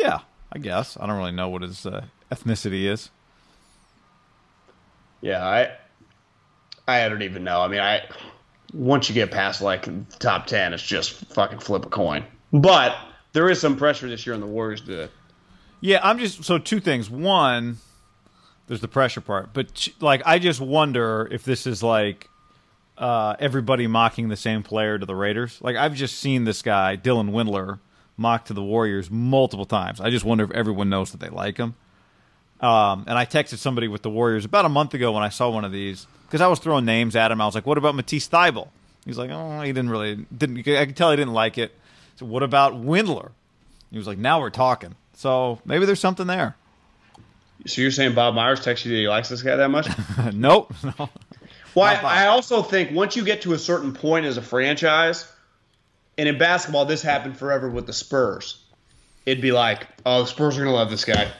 Yeah, 0.00 0.20
I 0.52 0.60
guess. 0.60 0.96
I 0.98 1.08
don't 1.08 1.18
really 1.18 1.32
know 1.32 1.48
what 1.48 1.62
his 1.62 1.84
uh, 1.84 2.04
ethnicity 2.30 2.84
is. 2.84 3.10
Yeah, 5.20 5.44
I 5.44 5.72
I 6.86 7.08
don't 7.08 7.22
even 7.22 7.42
know. 7.42 7.60
I 7.60 7.66
mean, 7.66 7.80
I 7.80 8.02
once 8.72 9.08
you 9.08 9.14
get 9.14 9.32
past 9.32 9.60
like 9.60 9.88
top 10.20 10.46
ten, 10.46 10.72
it's 10.72 10.84
just 10.84 11.12
fucking 11.34 11.58
flip 11.58 11.84
a 11.84 11.88
coin. 11.88 12.24
But 12.52 12.94
there 13.32 13.50
is 13.50 13.60
some 13.60 13.76
pressure 13.76 14.08
this 14.08 14.24
year 14.24 14.34
on 14.34 14.40
the 14.40 14.46
Warriors 14.46 14.82
to 14.82 15.10
Yeah, 15.80 15.98
I'm 16.00 16.20
just 16.20 16.44
so 16.44 16.58
two 16.58 16.78
things. 16.78 17.10
One, 17.10 17.78
there's 18.68 18.80
the 18.80 18.88
pressure 18.88 19.20
part, 19.20 19.52
but 19.52 19.88
like 19.98 20.22
I 20.24 20.38
just 20.38 20.60
wonder 20.60 21.28
if 21.32 21.42
this 21.42 21.66
is 21.66 21.82
like 21.82 22.28
uh, 23.02 23.34
everybody 23.40 23.88
mocking 23.88 24.28
the 24.28 24.36
same 24.36 24.62
player 24.62 24.96
to 24.96 25.04
the 25.04 25.16
Raiders. 25.16 25.58
Like 25.60 25.74
I've 25.74 25.94
just 25.94 26.20
seen 26.20 26.44
this 26.44 26.62
guy 26.62 26.96
Dylan 26.96 27.30
Windler 27.30 27.80
mocked 28.16 28.46
to 28.46 28.54
the 28.54 28.62
Warriors 28.62 29.10
multiple 29.10 29.66
times. 29.66 30.00
I 30.00 30.08
just 30.08 30.24
wonder 30.24 30.44
if 30.44 30.52
everyone 30.52 30.88
knows 30.88 31.10
that 31.10 31.18
they 31.18 31.28
like 31.28 31.56
him. 31.56 31.74
Um, 32.60 33.04
and 33.08 33.18
I 33.18 33.26
texted 33.26 33.58
somebody 33.58 33.88
with 33.88 34.02
the 34.02 34.10
Warriors 34.10 34.44
about 34.44 34.66
a 34.66 34.68
month 34.68 34.94
ago 34.94 35.10
when 35.10 35.24
I 35.24 35.30
saw 35.30 35.50
one 35.50 35.64
of 35.64 35.72
these 35.72 36.06
because 36.26 36.40
I 36.40 36.46
was 36.46 36.60
throwing 36.60 36.84
names 36.84 37.16
at 37.16 37.32
him. 37.32 37.40
I 37.40 37.44
was 37.44 37.56
like, 37.56 37.66
"What 37.66 37.76
about 37.76 37.96
Matisse 37.96 38.28
Thybulle?" 38.28 38.68
He's 39.04 39.18
like, 39.18 39.30
"Oh, 39.32 39.60
he 39.62 39.72
didn't 39.72 39.90
really 39.90 40.24
didn't." 40.36 40.58
I 40.68 40.86
could 40.86 40.96
tell 40.96 41.10
he 41.10 41.16
didn't 41.16 41.34
like 41.34 41.58
it. 41.58 41.74
So 42.16 42.24
what 42.24 42.44
about 42.44 42.74
Windler? 42.74 43.32
He 43.90 43.98
was 43.98 44.06
like, 44.06 44.18
"Now 44.18 44.40
we're 44.40 44.50
talking." 44.50 44.94
So 45.16 45.58
maybe 45.64 45.86
there's 45.86 45.98
something 45.98 46.28
there. 46.28 46.54
So 47.66 47.82
you're 47.82 47.90
saying 47.90 48.14
Bob 48.14 48.34
Myers 48.34 48.60
texted 48.60 48.86
you 48.86 48.92
that 48.92 48.98
he 48.98 49.08
likes 49.08 49.28
this 49.28 49.42
guy 49.42 49.56
that 49.56 49.70
much? 49.70 49.88
nope. 50.32 50.72
No. 50.98 51.10
Well, 51.74 51.86
I, 52.06 52.24
I 52.24 52.26
also 52.28 52.62
think 52.62 52.90
once 52.92 53.16
you 53.16 53.24
get 53.24 53.42
to 53.42 53.52
a 53.54 53.58
certain 53.58 53.92
point 53.92 54.26
as 54.26 54.36
a 54.36 54.42
franchise, 54.42 55.30
and 56.18 56.28
in 56.28 56.38
basketball, 56.38 56.84
this 56.84 57.02
happened 57.02 57.36
forever 57.36 57.68
with 57.68 57.86
the 57.86 57.92
Spurs. 57.92 58.58
It'd 59.26 59.42
be 59.42 59.52
like, 59.52 59.86
oh, 60.04 60.22
the 60.22 60.26
Spurs 60.26 60.58
are 60.58 60.64
gonna 60.64 60.74
love 60.74 60.90
this 60.90 61.04
guy. 61.04 61.30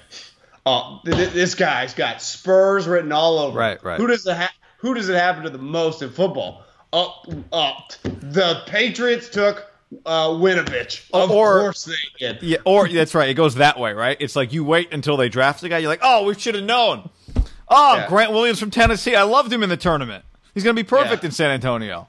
Oh, 0.64 1.00
th- 1.04 1.16
th- 1.16 1.30
this 1.30 1.54
guy's 1.56 1.94
got 1.94 2.22
Spurs 2.22 2.86
written 2.86 3.10
all 3.12 3.38
over. 3.38 3.58
Right, 3.58 3.82
right. 3.82 3.98
Who 4.00 4.06
does 4.06 4.26
it 4.26 4.36
ha- 4.36 4.54
Who 4.78 4.94
does 4.94 5.08
it 5.08 5.16
happen 5.16 5.42
to 5.42 5.50
the 5.50 5.58
most 5.58 6.02
in 6.02 6.10
football? 6.10 6.64
Up, 6.92 7.26
up. 7.52 7.92
The 8.02 8.62
Patriots 8.66 9.28
took 9.30 9.66
uh, 10.06 10.28
Winovich. 10.28 11.08
Of 11.12 11.30
Or- 11.30 11.60
course 11.60 11.84
they 11.84 11.94
did. 12.18 12.42
Yeah, 12.42 12.58
or 12.64 12.88
that's 12.88 13.14
right. 13.14 13.28
It 13.28 13.34
goes 13.34 13.56
that 13.56 13.78
way, 13.78 13.92
right? 13.92 14.16
It's 14.20 14.36
like 14.36 14.52
you 14.52 14.62
wait 14.64 14.92
until 14.92 15.16
they 15.16 15.28
draft 15.28 15.60
the 15.62 15.68
guy. 15.68 15.78
You're 15.78 15.88
like, 15.88 16.00
oh, 16.02 16.24
we 16.26 16.34
should 16.38 16.54
have 16.54 16.64
known. 16.64 17.10
Oh, 17.75 17.97
Yeah. 17.97 18.09
Grant 18.09 18.33
Williams 18.33 18.61
from 18.61 18.71
Tennessee. 18.71 19.17
I 19.17 19.23
loved 19.23 19.52
him 19.52 19.62
in 19.62 19.69
the 19.69 19.76
tournament. 19.76 20.25
He's 20.55 20.62
going 20.64 20.76
to 20.76 20.83
be 20.83 20.87
perfect 20.87 21.23
Yeah. 21.23 21.29
in 21.29 21.33
San 21.33 21.50
Antonio. 21.50 22.07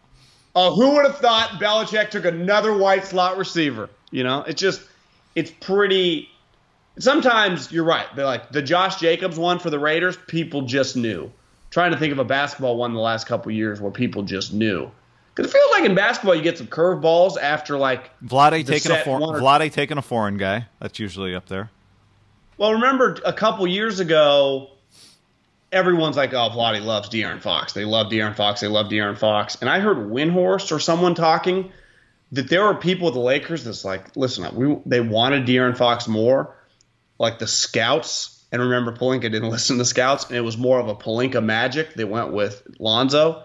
Oh, 0.55 0.75
who 0.75 0.91
would 0.96 1.05
have 1.05 1.17
thought 1.17 1.50
Belichick 1.62 2.10
took 2.12 2.25
another 2.25 2.77
white 2.77 3.05
slot 3.05 3.38
receiver? 3.38 3.89
You 4.12 4.24
know, 4.24 4.43
it's 4.46 4.62
just, 4.62 4.82
it's 5.36 5.50
pretty. 5.50 6.29
Sometimes 7.00 7.72
you're 7.72 7.86
right. 7.86 8.05
They're 8.15 8.25
like 8.25 8.51
the 8.51 8.62
Josh 8.62 8.98
Jacobs 9.00 9.38
one 9.39 9.58
for 9.60 9.70
the 9.72 9.79
Raiders. 9.79 10.15
People 10.27 10.63
just 10.63 10.96
knew 10.96 11.32
trying 11.72 11.91
to 11.91 11.98
think 11.98 12.12
of 12.12 12.20
a 12.20 12.24
basketball 12.24 12.77
one 12.77 12.93
the 12.93 13.00
last 13.00 13.25
couple 13.25 13.51
years 13.51 13.82
where 13.82 13.91
people 13.91 14.22
just 14.22 14.53
knew. 14.53 14.91
Because 15.34 15.50
it 15.51 15.58
feels 15.58 15.72
like 15.72 15.86
in 15.86 15.96
basketball 15.96 16.36
you 16.36 16.43
get 16.43 16.60
some 16.60 16.67
curveballs 16.67 17.36
after 17.41 17.77
like 17.77 18.12
Vlade 18.24 18.51
taking 18.67 18.91
a 18.91 18.96
set 18.96 19.05
for- 19.05 19.20
or- 19.20 19.39
Vlade 19.39 19.72
taking 19.72 19.98
a 19.98 20.03
foreign 20.03 20.38
guy. 20.38 20.67
That's 20.79 21.00
usually 21.00 21.34
up 21.34 21.48
there. 21.48 21.72
Well, 22.60 22.74
remember 22.74 23.17
a 23.25 23.34
couple 23.34 23.65
years 23.65 24.00
ago, 24.00 24.70
everyone's 25.73 26.15
like, 26.15 26.33
"Oh, 26.33 26.49
Vlade 26.49 26.83
loves 26.85 27.09
De'Aaron 27.09 27.41
Fox. 27.41 27.73
They 27.73 27.83
love 27.83 28.07
De'Aaron 28.07 28.35
Fox. 28.35 28.61
They 28.61 28.67
love 28.67 28.87
De'Aaron 28.87 29.17
Fox." 29.17 29.57
And 29.59 29.69
I 29.69 29.79
heard 29.79 29.97
Windhorst 29.97 30.71
or 30.71 30.79
someone 30.79 31.15
talking 31.15 31.71
that 32.31 32.49
there 32.49 32.63
were 32.63 32.75
people 32.75 33.09
at 33.09 33.13
the 33.13 33.19
Lakers 33.19 33.63
that's 33.63 33.83
like, 33.83 34.15
"Listen, 34.15 34.55
we 34.55 34.77
they 34.85 35.01
wanted 35.01 35.45
De'Aaron 35.45 35.75
Fox 35.75 36.07
more, 36.07 36.55
like 37.19 37.39
the 37.39 37.47
scouts." 37.47 38.29
And 38.51 38.61
remember, 38.61 38.91
Pelinka 38.93 39.23
didn't 39.23 39.49
listen 39.49 39.77
to 39.79 39.85
scouts, 39.85 40.27
and 40.27 40.37
it 40.37 40.41
was 40.41 40.57
more 40.57 40.79
of 40.79 40.87
a 40.87 40.95
Pelinka 40.95 41.43
magic. 41.43 41.95
They 41.95 42.05
went 42.05 42.31
with 42.31 42.65
Lonzo 42.79 43.43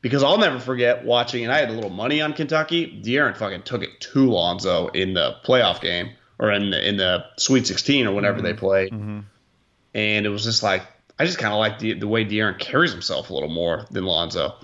because 0.00 0.22
I'll 0.22 0.38
never 0.38 0.58
forget 0.58 1.04
watching, 1.04 1.44
and 1.44 1.52
I 1.52 1.58
had 1.58 1.70
a 1.70 1.72
little 1.72 1.90
money 1.90 2.20
on 2.20 2.32
Kentucky. 2.32 3.00
De'Aaron 3.04 3.36
fucking 3.36 3.62
took 3.62 3.82
it 3.82 4.00
to 4.00 4.30
Lonzo 4.30 4.88
in 4.88 5.14
the 5.14 5.36
playoff 5.44 5.80
game 5.80 6.10
or 6.38 6.52
in 6.52 6.70
the, 6.70 6.88
in 6.88 6.96
the 6.96 7.24
Sweet 7.36 7.66
16 7.66 8.06
or 8.06 8.12
whenever 8.12 8.40
they 8.40 8.50
mm-hmm. 8.50 8.58
played, 8.58 8.92
mm-hmm. 8.92 9.20
and 9.94 10.26
it 10.26 10.28
was 10.28 10.44
just 10.44 10.62
like 10.62 10.82
I 11.18 11.24
just 11.24 11.38
kind 11.38 11.52
of 11.52 11.58
like 11.58 11.78
the 11.78 11.94
the 11.94 12.08
way 12.08 12.24
De'Aaron 12.24 12.58
carries 12.58 12.92
himself 12.92 13.30
a 13.30 13.34
little 13.34 13.48
more 13.48 13.86
than 13.90 14.04
Lonzo. 14.04 14.54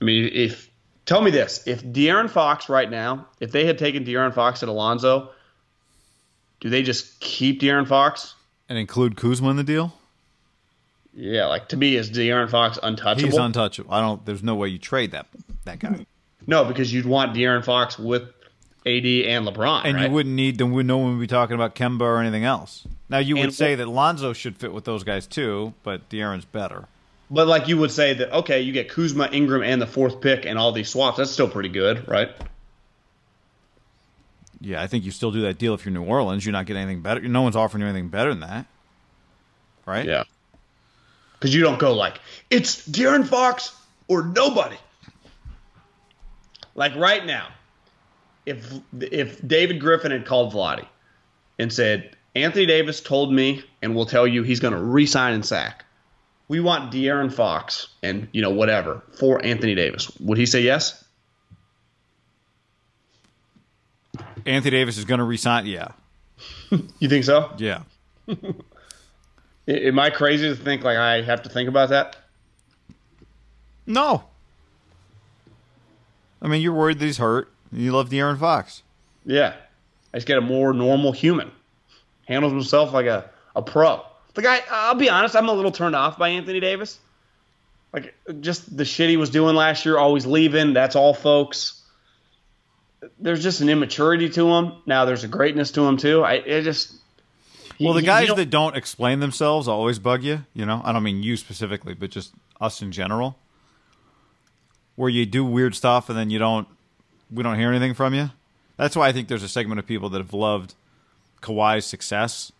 I 0.00 0.04
mean, 0.04 0.30
if 0.32 0.70
tell 1.04 1.20
me 1.20 1.30
this, 1.30 1.66
if 1.66 1.84
De'Aaron 1.84 2.30
Fox 2.30 2.68
right 2.68 2.90
now, 2.90 3.26
if 3.40 3.52
they 3.52 3.66
had 3.66 3.78
taken 3.78 4.04
De'Aaron 4.04 4.34
Fox 4.34 4.62
at 4.62 4.68
Alonzo, 4.68 5.30
do 6.60 6.70
they 6.70 6.82
just 6.82 7.20
keep 7.20 7.60
De'Aaron 7.60 7.86
Fox? 7.86 8.34
And 8.68 8.78
include 8.78 9.16
Kuzma 9.16 9.50
in 9.50 9.56
the 9.56 9.64
deal? 9.64 9.92
Yeah, 11.14 11.46
like 11.46 11.68
to 11.68 11.76
me, 11.76 11.96
is 11.96 12.10
De'Aaron 12.10 12.50
Fox 12.50 12.78
untouchable? 12.82 13.30
He's 13.30 13.38
untouchable. 13.38 13.92
I 13.92 14.00
don't. 14.00 14.24
There's 14.26 14.42
no 14.42 14.54
way 14.54 14.68
you 14.68 14.78
trade 14.78 15.12
that 15.12 15.26
that 15.64 15.78
guy. 15.78 16.06
no, 16.46 16.64
because 16.64 16.92
you'd 16.92 17.06
want 17.06 17.34
De'Aaron 17.34 17.64
Fox 17.64 17.98
with 17.98 18.35
AD 18.86 19.04
and 19.04 19.46
LeBron, 19.46 19.82
And 19.84 19.96
right? 19.96 20.06
you 20.06 20.10
wouldn't 20.10 20.34
need. 20.34 20.58
Then 20.58 20.70
no 20.86 20.98
one 20.98 21.12
would 21.12 21.20
be 21.20 21.26
talking 21.26 21.54
about 21.54 21.74
Kemba 21.74 22.02
or 22.02 22.20
anything 22.20 22.44
else. 22.44 22.86
Now 23.08 23.18
you 23.18 23.34
would 23.36 23.44
And 23.46 23.54
say 23.54 23.74
that 23.74 23.88
Lonzo 23.88 24.32
should 24.32 24.56
fit 24.56 24.72
with 24.72 24.84
those 24.84 25.02
guys 25.04 25.26
too, 25.26 25.74
but 25.82 26.08
De'Aaron's 26.08 26.44
better. 26.44 26.86
But 27.30 27.48
like 27.48 27.66
you 27.66 27.76
would 27.78 27.90
say 27.90 28.14
that 28.14 28.32
okay, 28.32 28.60
you 28.60 28.72
get 28.72 28.88
Kuzma, 28.88 29.28
Ingram, 29.32 29.62
and 29.64 29.82
the 29.82 29.86
fourth 29.86 30.20
pick, 30.20 30.46
and 30.46 30.56
all 30.58 30.70
these 30.70 30.88
swaps. 30.88 31.18
That's 31.18 31.30
still 31.30 31.48
pretty 31.48 31.68
good, 31.68 32.06
right? 32.06 32.30
Yeah, 34.60 34.80
I 34.82 34.86
think 34.86 35.04
you 35.04 35.10
still 35.10 35.32
do 35.32 35.42
that 35.42 35.58
deal 35.58 35.74
if 35.74 35.84
you're 35.84 35.92
New 35.92 36.04
Orleans. 36.04 36.44
You're 36.46 36.52
not 36.52 36.66
getting 36.66 36.82
anything 36.82 37.02
better. 37.02 37.20
No 37.20 37.42
one's 37.42 37.56
offering 37.56 37.82
you 37.82 37.88
anything 37.88 38.08
better 38.08 38.30
than 38.30 38.40
that, 38.40 38.66
right? 39.84 40.06
Yeah. 40.06 40.24
Because 41.34 41.54
you 41.54 41.60
don't 41.62 41.78
go 41.78 41.94
like 41.94 42.20
it's 42.48 42.88
De'Aaron 42.88 43.26
Fox 43.26 43.74
or 44.08 44.24
nobody. 44.24 44.76
Like 46.74 46.94
right 46.96 47.24
now, 47.26 47.48
if 48.46 48.72
if 49.00 49.46
David 49.46 49.80
Griffin 49.80 50.10
had 50.12 50.24
called 50.24 50.52
Vlade 50.54 50.86
and 51.58 51.72
said 51.72 52.16
Anthony 52.34 52.66
Davis 52.66 53.00
told 53.00 53.32
me 53.32 53.62
and 53.82 53.94
will 53.94 54.06
tell 54.06 54.26
you 54.26 54.42
he's 54.42 54.60
going 54.60 54.74
to 54.74 54.80
re-sign 54.80 55.34
and 55.34 55.44
sack. 55.44 55.84
We 56.48 56.60
want 56.60 56.92
De'Aaron 56.92 57.32
Fox 57.32 57.88
and 58.02 58.28
you 58.32 58.40
know 58.42 58.50
whatever 58.50 59.02
for 59.18 59.44
Anthony 59.44 59.74
Davis. 59.74 60.10
Would 60.20 60.38
he 60.38 60.46
say 60.46 60.60
yes? 60.60 61.02
Anthony 64.44 64.70
Davis 64.70 64.96
is 64.96 65.04
going 65.04 65.18
to 65.18 65.24
resign. 65.24 65.66
Yeah, 65.66 65.88
You 66.98 67.08
think 67.08 67.24
so? 67.24 67.52
yeah. 67.58 67.82
Am 69.68 69.98
I 69.98 70.10
crazy 70.10 70.48
to 70.48 70.54
think 70.54 70.84
like 70.84 70.96
I 70.96 71.22
have 71.22 71.42
to 71.42 71.48
think 71.48 71.68
about 71.68 71.88
that? 71.88 72.16
No. 73.86 74.24
I 76.40 76.46
mean, 76.48 76.60
you're 76.62 76.72
worried 76.72 77.00
that 77.00 77.04
he's 77.04 77.18
hurt. 77.18 77.52
You 77.72 77.92
love 77.92 78.08
De'Aaron 78.08 78.38
Fox. 78.38 78.82
Yeah. 79.24 79.54
I 80.14 80.16
just 80.18 80.26
get 80.26 80.38
a 80.38 80.42
more 80.42 80.72
normal 80.72 81.12
human. 81.12 81.50
Handles 82.26 82.52
himself 82.52 82.92
like 82.92 83.06
a, 83.06 83.30
a 83.54 83.62
pro. 83.62 84.02
The 84.34 84.42
guy, 84.42 84.60
I'll 84.70 84.94
be 84.94 85.08
honest, 85.08 85.34
I'm 85.36 85.48
a 85.48 85.52
little 85.52 85.70
turned 85.72 85.96
off 85.96 86.18
by 86.18 86.30
Anthony 86.30 86.60
Davis. 86.60 86.98
Like, 87.92 88.14
just 88.40 88.76
the 88.76 88.84
shit 88.84 89.08
he 89.08 89.16
was 89.16 89.30
doing 89.30 89.56
last 89.56 89.84
year, 89.86 89.96
always 89.96 90.26
leaving. 90.26 90.74
That's 90.74 90.96
all, 90.96 91.14
folks. 91.14 91.80
There's 93.18 93.42
just 93.42 93.60
an 93.60 93.68
immaturity 93.68 94.28
to 94.30 94.48
him. 94.48 94.72
Now, 94.86 95.04
there's 95.04 95.24
a 95.24 95.28
greatness 95.28 95.70
to 95.72 95.82
him, 95.86 95.96
too. 95.96 96.22
I 96.22 96.34
it 96.34 96.62
just. 96.62 96.92
Well, 97.80 97.92
the 97.94 98.00
he- 98.00 98.06
guys 98.06 98.26
don't- 98.28 98.36
that 98.36 98.50
don't 98.50 98.76
explain 98.76 99.20
themselves 99.20 99.68
always 99.68 99.98
bug 99.98 100.22
you. 100.24 100.44
You 100.54 100.66
know, 100.66 100.80
I 100.84 100.92
don't 100.92 101.02
mean 101.02 101.22
you 101.22 101.36
specifically, 101.36 101.94
but 101.94 102.10
just 102.10 102.32
us 102.60 102.82
in 102.82 102.90
general. 102.92 103.38
Where 104.96 105.10
you 105.10 105.24
do 105.26 105.44
weird 105.44 105.74
stuff 105.74 106.08
and 106.08 106.18
then 106.18 106.30
you 106.30 106.38
don't, 106.38 106.66
we 107.30 107.42
don't 107.42 107.58
hear 107.58 107.70
anything 107.70 107.94
from 107.94 108.14
you. 108.14 108.30
That's 108.76 108.94
why 108.96 109.08
I 109.08 109.12
think 109.12 109.28
there's 109.28 109.42
a 109.42 109.48
segment 109.48 109.78
of 109.78 109.86
people 109.86 110.08
that 110.10 110.18
have 110.18 110.34
loved 110.34 110.74
Kawhi's 111.42 111.86
success. 111.86 112.52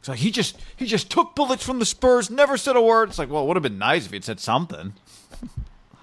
It's 0.00 0.08
like 0.08 0.18
he 0.18 0.30
just 0.30 0.60
he 0.76 0.86
just 0.86 1.10
took 1.10 1.34
bullets 1.34 1.64
from 1.64 1.78
the 1.80 1.86
Spurs, 1.86 2.30
never 2.30 2.56
said 2.56 2.76
a 2.76 2.80
word. 2.82 3.08
It's 3.08 3.18
like, 3.18 3.30
well, 3.30 3.42
it 3.42 3.46
would 3.46 3.56
have 3.56 3.62
been 3.62 3.78
nice 3.78 4.06
if 4.06 4.12
he'd 4.12 4.24
said 4.24 4.40
something. 4.40 4.94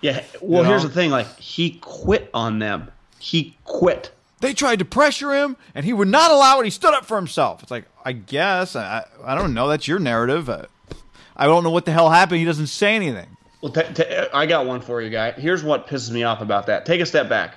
Yeah. 0.02 0.24
Well, 0.42 0.64
You 0.64 0.70
here's 0.70 0.84
the 0.84 0.90
thing. 0.90 1.10
Like, 1.10 1.38
he 1.40 1.72
quit 1.80 2.30
on 2.34 2.60
them. 2.60 2.92
He 3.20 3.56
quit. 3.64 4.12
They 4.42 4.54
tried 4.54 4.80
to 4.80 4.86
pressure 4.86 5.32
him, 5.34 5.56
and 5.74 5.86
he 5.86 5.94
would 5.94 6.10
not 6.10 6.30
allow 6.32 6.60
it. 6.60 6.66
He 6.66 6.70
stood 6.70 6.94
up 6.94 7.06
for 7.06 7.16
himself. 7.16 7.62
It's 7.64 7.72
like, 7.72 7.86
I 8.04 8.12
guess 8.12 8.76
I 8.76 9.06
I 9.24 9.36
don't 9.36 9.54
know. 9.54 9.70
That's 9.70 9.88
your 9.88 10.00
narrative. 10.00 10.50
Uh, 10.50 10.66
I 11.38 11.46
don't 11.46 11.64
know 11.64 11.70
what 11.72 11.86
the 11.86 11.94
hell 11.94 12.10
happened. 12.10 12.40
He 12.40 12.46
doesn't 12.46 12.68
say 12.68 12.94
anything. 12.96 13.38
Well, 13.62 13.72
t- 13.72 13.82
t- 13.94 14.04
I 14.34 14.46
got 14.46 14.66
one 14.66 14.82
for 14.82 15.02
you, 15.02 15.10
guy. 15.10 15.32
Here's 15.32 15.64
what 15.64 15.88
pisses 15.88 16.12
me 16.12 16.24
off 16.24 16.42
about 16.42 16.66
that. 16.68 16.86
Take 16.86 17.00
a 17.00 17.06
step 17.06 17.30
back. 17.30 17.56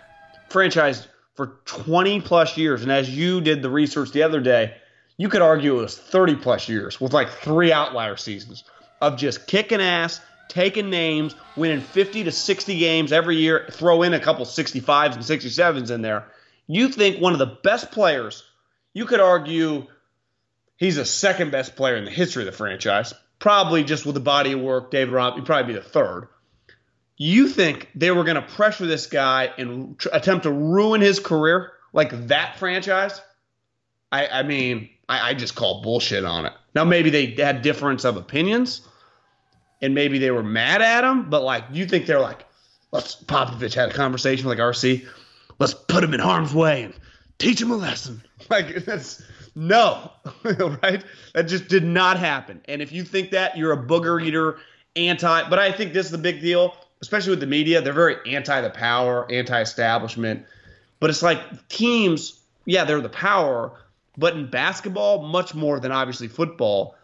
Franchise 0.56 1.06
for 1.34 1.58
20 1.66 2.22
plus 2.22 2.56
years, 2.56 2.82
and 2.82 2.90
as 2.90 3.14
you 3.14 3.42
did 3.42 3.60
the 3.60 3.68
research 3.68 4.12
the 4.12 4.22
other 4.22 4.40
day, 4.40 4.74
you 5.18 5.28
could 5.28 5.42
argue 5.42 5.78
it 5.78 5.82
was 5.82 5.98
30 5.98 6.36
plus 6.36 6.66
years 6.66 6.98
with 6.98 7.12
like 7.12 7.28
three 7.28 7.74
outlier 7.74 8.16
seasons 8.16 8.64
of 9.02 9.18
just 9.18 9.46
kicking 9.46 9.82
ass, 9.82 10.18
taking 10.48 10.88
names, 10.88 11.34
winning 11.56 11.82
50 11.82 12.24
to 12.24 12.32
60 12.32 12.78
games 12.78 13.12
every 13.12 13.36
year, 13.36 13.66
throw 13.70 14.02
in 14.02 14.14
a 14.14 14.18
couple 14.18 14.46
65s 14.46 15.12
and 15.12 15.22
67s 15.22 15.90
in 15.90 16.00
there. 16.00 16.24
You 16.66 16.88
think 16.88 17.20
one 17.20 17.34
of 17.34 17.38
the 17.38 17.58
best 17.62 17.92
players, 17.92 18.42
you 18.94 19.04
could 19.04 19.20
argue 19.20 19.86
he's 20.78 20.96
the 20.96 21.04
second 21.04 21.52
best 21.52 21.76
player 21.76 21.96
in 21.96 22.06
the 22.06 22.10
history 22.10 22.44
of 22.44 22.46
the 22.46 22.56
franchise. 22.56 23.12
Probably 23.40 23.84
just 23.84 24.06
with 24.06 24.14
the 24.14 24.20
body 24.20 24.52
of 24.52 24.60
work, 24.60 24.90
David 24.90 25.12
Rob, 25.12 25.34
he'd 25.34 25.44
probably 25.44 25.74
be 25.74 25.78
the 25.78 25.84
third. 25.84 26.28
You 27.16 27.48
think 27.48 27.88
they 27.94 28.10
were 28.10 28.24
going 28.24 28.36
to 28.36 28.42
pressure 28.42 28.86
this 28.86 29.06
guy 29.06 29.50
and 29.56 29.98
tr- 29.98 30.08
attempt 30.12 30.42
to 30.42 30.52
ruin 30.52 31.00
his 31.00 31.18
career 31.18 31.72
like 31.92 32.28
that 32.28 32.58
franchise? 32.58 33.20
I, 34.12 34.26
I 34.28 34.42
mean, 34.42 34.90
I, 35.08 35.30
I 35.30 35.34
just 35.34 35.54
call 35.54 35.82
bullshit 35.82 36.24
on 36.24 36.46
it. 36.46 36.52
Now, 36.74 36.84
maybe 36.84 37.10
they 37.10 37.26
had 37.26 37.62
difference 37.62 38.04
of 38.04 38.16
opinions, 38.16 38.82
and 39.80 39.94
maybe 39.94 40.18
they 40.18 40.30
were 40.30 40.42
mad 40.42 40.82
at 40.82 41.04
him. 41.04 41.30
But 41.30 41.42
like, 41.42 41.64
you 41.72 41.86
think 41.86 42.06
they're 42.06 42.20
like, 42.20 42.44
let's 42.92 43.16
Popovich 43.24 43.74
had 43.74 43.90
a 43.90 43.94
conversation 43.94 44.46
like 44.46 44.58
RC, 44.58 45.06
let's 45.58 45.74
put 45.74 46.04
him 46.04 46.14
in 46.14 46.20
harm's 46.20 46.54
way 46.54 46.84
and 46.84 46.94
teach 47.38 47.60
him 47.60 47.70
a 47.70 47.76
lesson. 47.76 48.22
Like 48.50 48.84
that's 48.84 49.22
no, 49.54 50.12
right? 50.82 51.02
That 51.32 51.44
just 51.44 51.68
did 51.68 51.82
not 51.82 52.18
happen. 52.18 52.60
And 52.66 52.82
if 52.82 52.92
you 52.92 53.02
think 53.02 53.30
that, 53.30 53.56
you're 53.56 53.72
a 53.72 53.86
booger 53.86 54.22
eater, 54.22 54.58
anti. 54.94 55.48
But 55.48 55.58
I 55.58 55.72
think 55.72 55.94
this 55.94 56.04
is 56.04 56.12
the 56.12 56.18
big 56.18 56.42
deal, 56.42 56.76
especially 57.02 57.30
with 57.30 57.40
the 57.40 57.46
media. 57.46 57.80
They're 57.82 57.92
very 57.92 58.16
anti 58.26 58.60
the 58.60 58.70
power, 58.70 59.30
anti 59.30 59.60
establishment. 59.60 60.46
But 61.00 61.10
it's 61.10 61.22
like 61.22 61.68
teams, 61.68 62.40
yeah, 62.64 62.84
they're 62.84 63.00
the 63.00 63.08
power. 63.08 63.72
But 64.16 64.34
in 64.34 64.48
basketball, 64.48 65.22
much 65.22 65.54
more 65.54 65.78
than 65.78 65.92
obviously 65.92 66.28
football. 66.28 66.94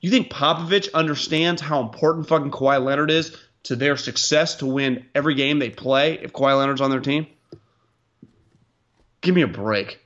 You 0.00 0.10
think 0.10 0.30
Popovich 0.30 0.92
understands 0.92 1.60
how 1.60 1.80
important 1.80 2.28
fucking 2.28 2.50
Kawhi 2.50 2.84
Leonard 2.84 3.10
is 3.10 3.36
to 3.64 3.76
their 3.76 3.96
success 3.96 4.56
to 4.56 4.66
win 4.66 5.06
every 5.14 5.34
game 5.34 5.58
they 5.58 5.70
play 5.70 6.14
if 6.14 6.32
Kawhi 6.32 6.58
Leonard's 6.58 6.80
on 6.80 6.90
their 6.90 7.00
team? 7.00 7.26
Give 9.20 9.34
me 9.34 9.42
a 9.42 9.48
break. 9.48 10.00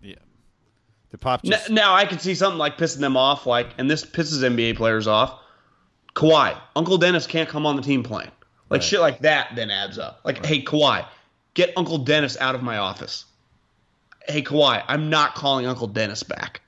Yeah. 0.00 0.14
The 1.10 1.18
pop 1.18 1.42
just 1.42 1.70
Now 1.70 1.94
I 1.94 2.06
can 2.06 2.18
see 2.18 2.34
something 2.34 2.58
like 2.58 2.78
pissing 2.78 3.00
them 3.00 3.16
off, 3.16 3.46
like, 3.46 3.70
and 3.78 3.90
this 3.90 4.04
pisses 4.04 4.42
NBA 4.42 4.76
players 4.76 5.06
off. 5.06 5.38
Kawhi, 6.14 6.58
Uncle 6.76 6.98
Dennis 6.98 7.26
can't 7.26 7.48
come 7.48 7.66
on 7.66 7.76
the 7.76 7.82
team 7.82 8.02
playing. 8.02 8.30
Like 8.70 8.82
shit 8.82 9.00
like 9.00 9.20
that 9.20 9.54
then 9.54 9.70
adds 9.70 9.98
up. 9.98 10.20
Like, 10.24 10.44
hey 10.44 10.62
Kawhi, 10.62 11.06
get 11.54 11.72
Uncle 11.76 11.98
Dennis 11.98 12.36
out 12.40 12.54
of 12.54 12.62
my 12.62 12.78
office. 12.78 13.24
Hey 14.26 14.42
Kawhi, 14.42 14.82
I'm 14.88 15.10
not 15.10 15.34
calling 15.34 15.66
Uncle 15.66 15.86
Dennis 15.86 16.22
back. 16.22 16.62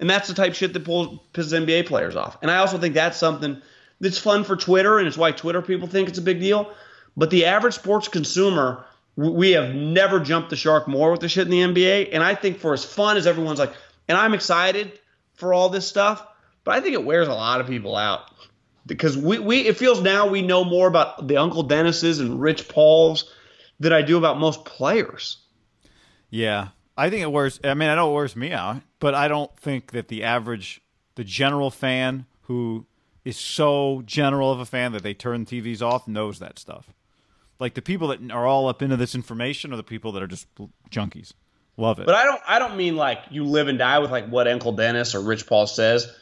And 0.00 0.08
that's 0.08 0.28
the 0.28 0.34
type 0.34 0.50
of 0.50 0.56
shit 0.56 0.72
that 0.72 0.84
pulls 0.84 1.18
pisses 1.34 1.52
NBA 1.52 1.86
players 1.86 2.16
off. 2.16 2.38
And 2.40 2.50
I 2.50 2.58
also 2.58 2.78
think 2.78 2.94
that's 2.94 3.18
something 3.18 3.60
that's 4.00 4.18
fun 4.18 4.44
for 4.44 4.56
Twitter, 4.56 4.98
and 4.98 5.08
it's 5.08 5.18
why 5.18 5.32
Twitter 5.32 5.60
people 5.60 5.88
think 5.88 6.08
it's 6.08 6.18
a 6.18 6.22
big 6.22 6.40
deal. 6.40 6.72
But 7.16 7.30
the 7.30 7.46
average 7.46 7.74
sports 7.74 8.06
consumer, 8.06 8.84
we 9.16 9.50
have 9.52 9.74
never 9.74 10.20
jumped 10.20 10.50
the 10.50 10.56
shark 10.56 10.86
more 10.86 11.10
with 11.10 11.20
the 11.20 11.28
shit 11.28 11.48
in 11.48 11.50
the 11.50 11.60
NBA. 11.62 12.10
And 12.12 12.22
I 12.22 12.36
think 12.36 12.58
for 12.58 12.72
as 12.72 12.84
fun 12.84 13.16
as 13.16 13.26
everyone's 13.26 13.58
like, 13.58 13.72
and 14.06 14.16
I'm 14.16 14.34
excited 14.34 15.00
for 15.34 15.52
all 15.52 15.68
this 15.68 15.86
stuff, 15.86 16.24
but 16.62 16.76
I 16.76 16.80
think 16.80 16.94
it 16.94 17.04
wears 17.04 17.26
a 17.26 17.34
lot 17.34 17.60
of 17.60 17.66
people 17.66 17.96
out. 17.96 18.30
Because 18.88 19.16
we, 19.16 19.38
we 19.38 19.60
it 19.60 19.76
feels 19.76 20.00
now 20.00 20.26
we 20.26 20.42
know 20.42 20.64
more 20.64 20.88
about 20.88 21.28
the 21.28 21.36
Uncle 21.36 21.62
Dennis's 21.62 22.18
and 22.18 22.40
Rich 22.40 22.68
Paul's 22.68 23.32
than 23.78 23.92
I 23.92 24.02
do 24.02 24.18
about 24.18 24.38
most 24.38 24.64
players. 24.64 25.36
Yeah, 26.30 26.68
I 26.96 27.10
think 27.10 27.22
it 27.22 27.30
wears. 27.30 27.60
I 27.62 27.74
mean, 27.74 27.88
I 27.88 27.94
know 27.94 28.10
it 28.10 28.14
wears 28.14 28.34
me 28.34 28.52
out, 28.52 28.82
but 28.98 29.14
I 29.14 29.28
don't 29.28 29.54
think 29.56 29.92
that 29.92 30.08
the 30.08 30.24
average, 30.24 30.80
the 31.14 31.24
general 31.24 31.70
fan 31.70 32.26
who 32.42 32.86
is 33.24 33.36
so 33.36 34.02
general 34.06 34.50
of 34.50 34.58
a 34.58 34.66
fan 34.66 34.92
that 34.92 35.02
they 35.02 35.14
turn 35.14 35.44
TVs 35.44 35.82
off 35.82 36.08
knows 36.08 36.38
that 36.38 36.58
stuff. 36.58 36.92
Like 37.60 37.74
the 37.74 37.82
people 37.82 38.08
that 38.08 38.30
are 38.30 38.46
all 38.46 38.68
up 38.68 38.82
into 38.82 38.96
this 38.96 39.14
information 39.14 39.72
are 39.72 39.76
the 39.76 39.82
people 39.82 40.12
that 40.12 40.22
are 40.22 40.26
just 40.28 40.46
junkies. 40.90 41.32
Love 41.76 41.98
it. 42.00 42.06
But 42.06 42.14
I 42.14 42.24
don't 42.24 42.40
I 42.46 42.58
don't 42.58 42.76
mean 42.76 42.96
like 42.96 43.20
you 43.30 43.44
live 43.44 43.68
and 43.68 43.78
die 43.78 43.98
with 44.00 44.10
like 44.10 44.28
what 44.28 44.48
Uncle 44.48 44.72
Dennis 44.72 45.14
or 45.14 45.20
Rich 45.20 45.46
Paul 45.46 45.66
says. 45.66 46.12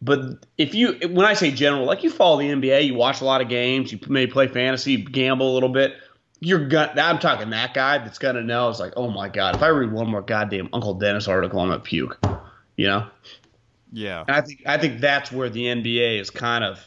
But 0.00 0.46
if 0.56 0.74
you 0.74 0.98
when 1.08 1.26
I 1.26 1.34
say 1.34 1.50
general, 1.50 1.84
like 1.84 2.04
you 2.04 2.10
follow 2.10 2.38
the 2.38 2.48
NBA, 2.48 2.86
you 2.86 2.94
watch 2.94 3.20
a 3.20 3.24
lot 3.24 3.40
of 3.40 3.48
games, 3.48 3.90
you 3.90 3.98
maybe 4.08 4.30
play 4.30 4.46
fantasy, 4.46 4.96
gamble 4.96 5.50
a 5.50 5.54
little 5.54 5.68
bit. 5.68 5.94
You're 6.40 6.68
gonna. 6.68 6.92
I'm 7.00 7.18
talking 7.18 7.50
that 7.50 7.74
guy 7.74 7.98
that's 7.98 8.18
gonna 8.18 8.42
know. 8.42 8.70
It's 8.70 8.78
like, 8.78 8.92
oh 8.96 9.10
my 9.10 9.28
god, 9.28 9.56
if 9.56 9.62
I 9.62 9.68
read 9.68 9.90
one 9.90 10.08
more 10.08 10.22
goddamn 10.22 10.68
Uncle 10.72 10.94
Dennis 10.94 11.26
article, 11.26 11.60
I'm 11.60 11.68
gonna 11.68 11.80
puke. 11.80 12.18
You 12.76 12.86
know. 12.86 13.06
yeah. 13.92 14.24
And 14.28 14.36
I 14.36 14.40
think 14.40 14.62
I 14.66 14.78
think 14.78 15.00
that's 15.00 15.32
where 15.32 15.50
the 15.50 15.64
NBA 15.64 16.20
is 16.20 16.30
kind 16.30 16.62
of 16.62 16.78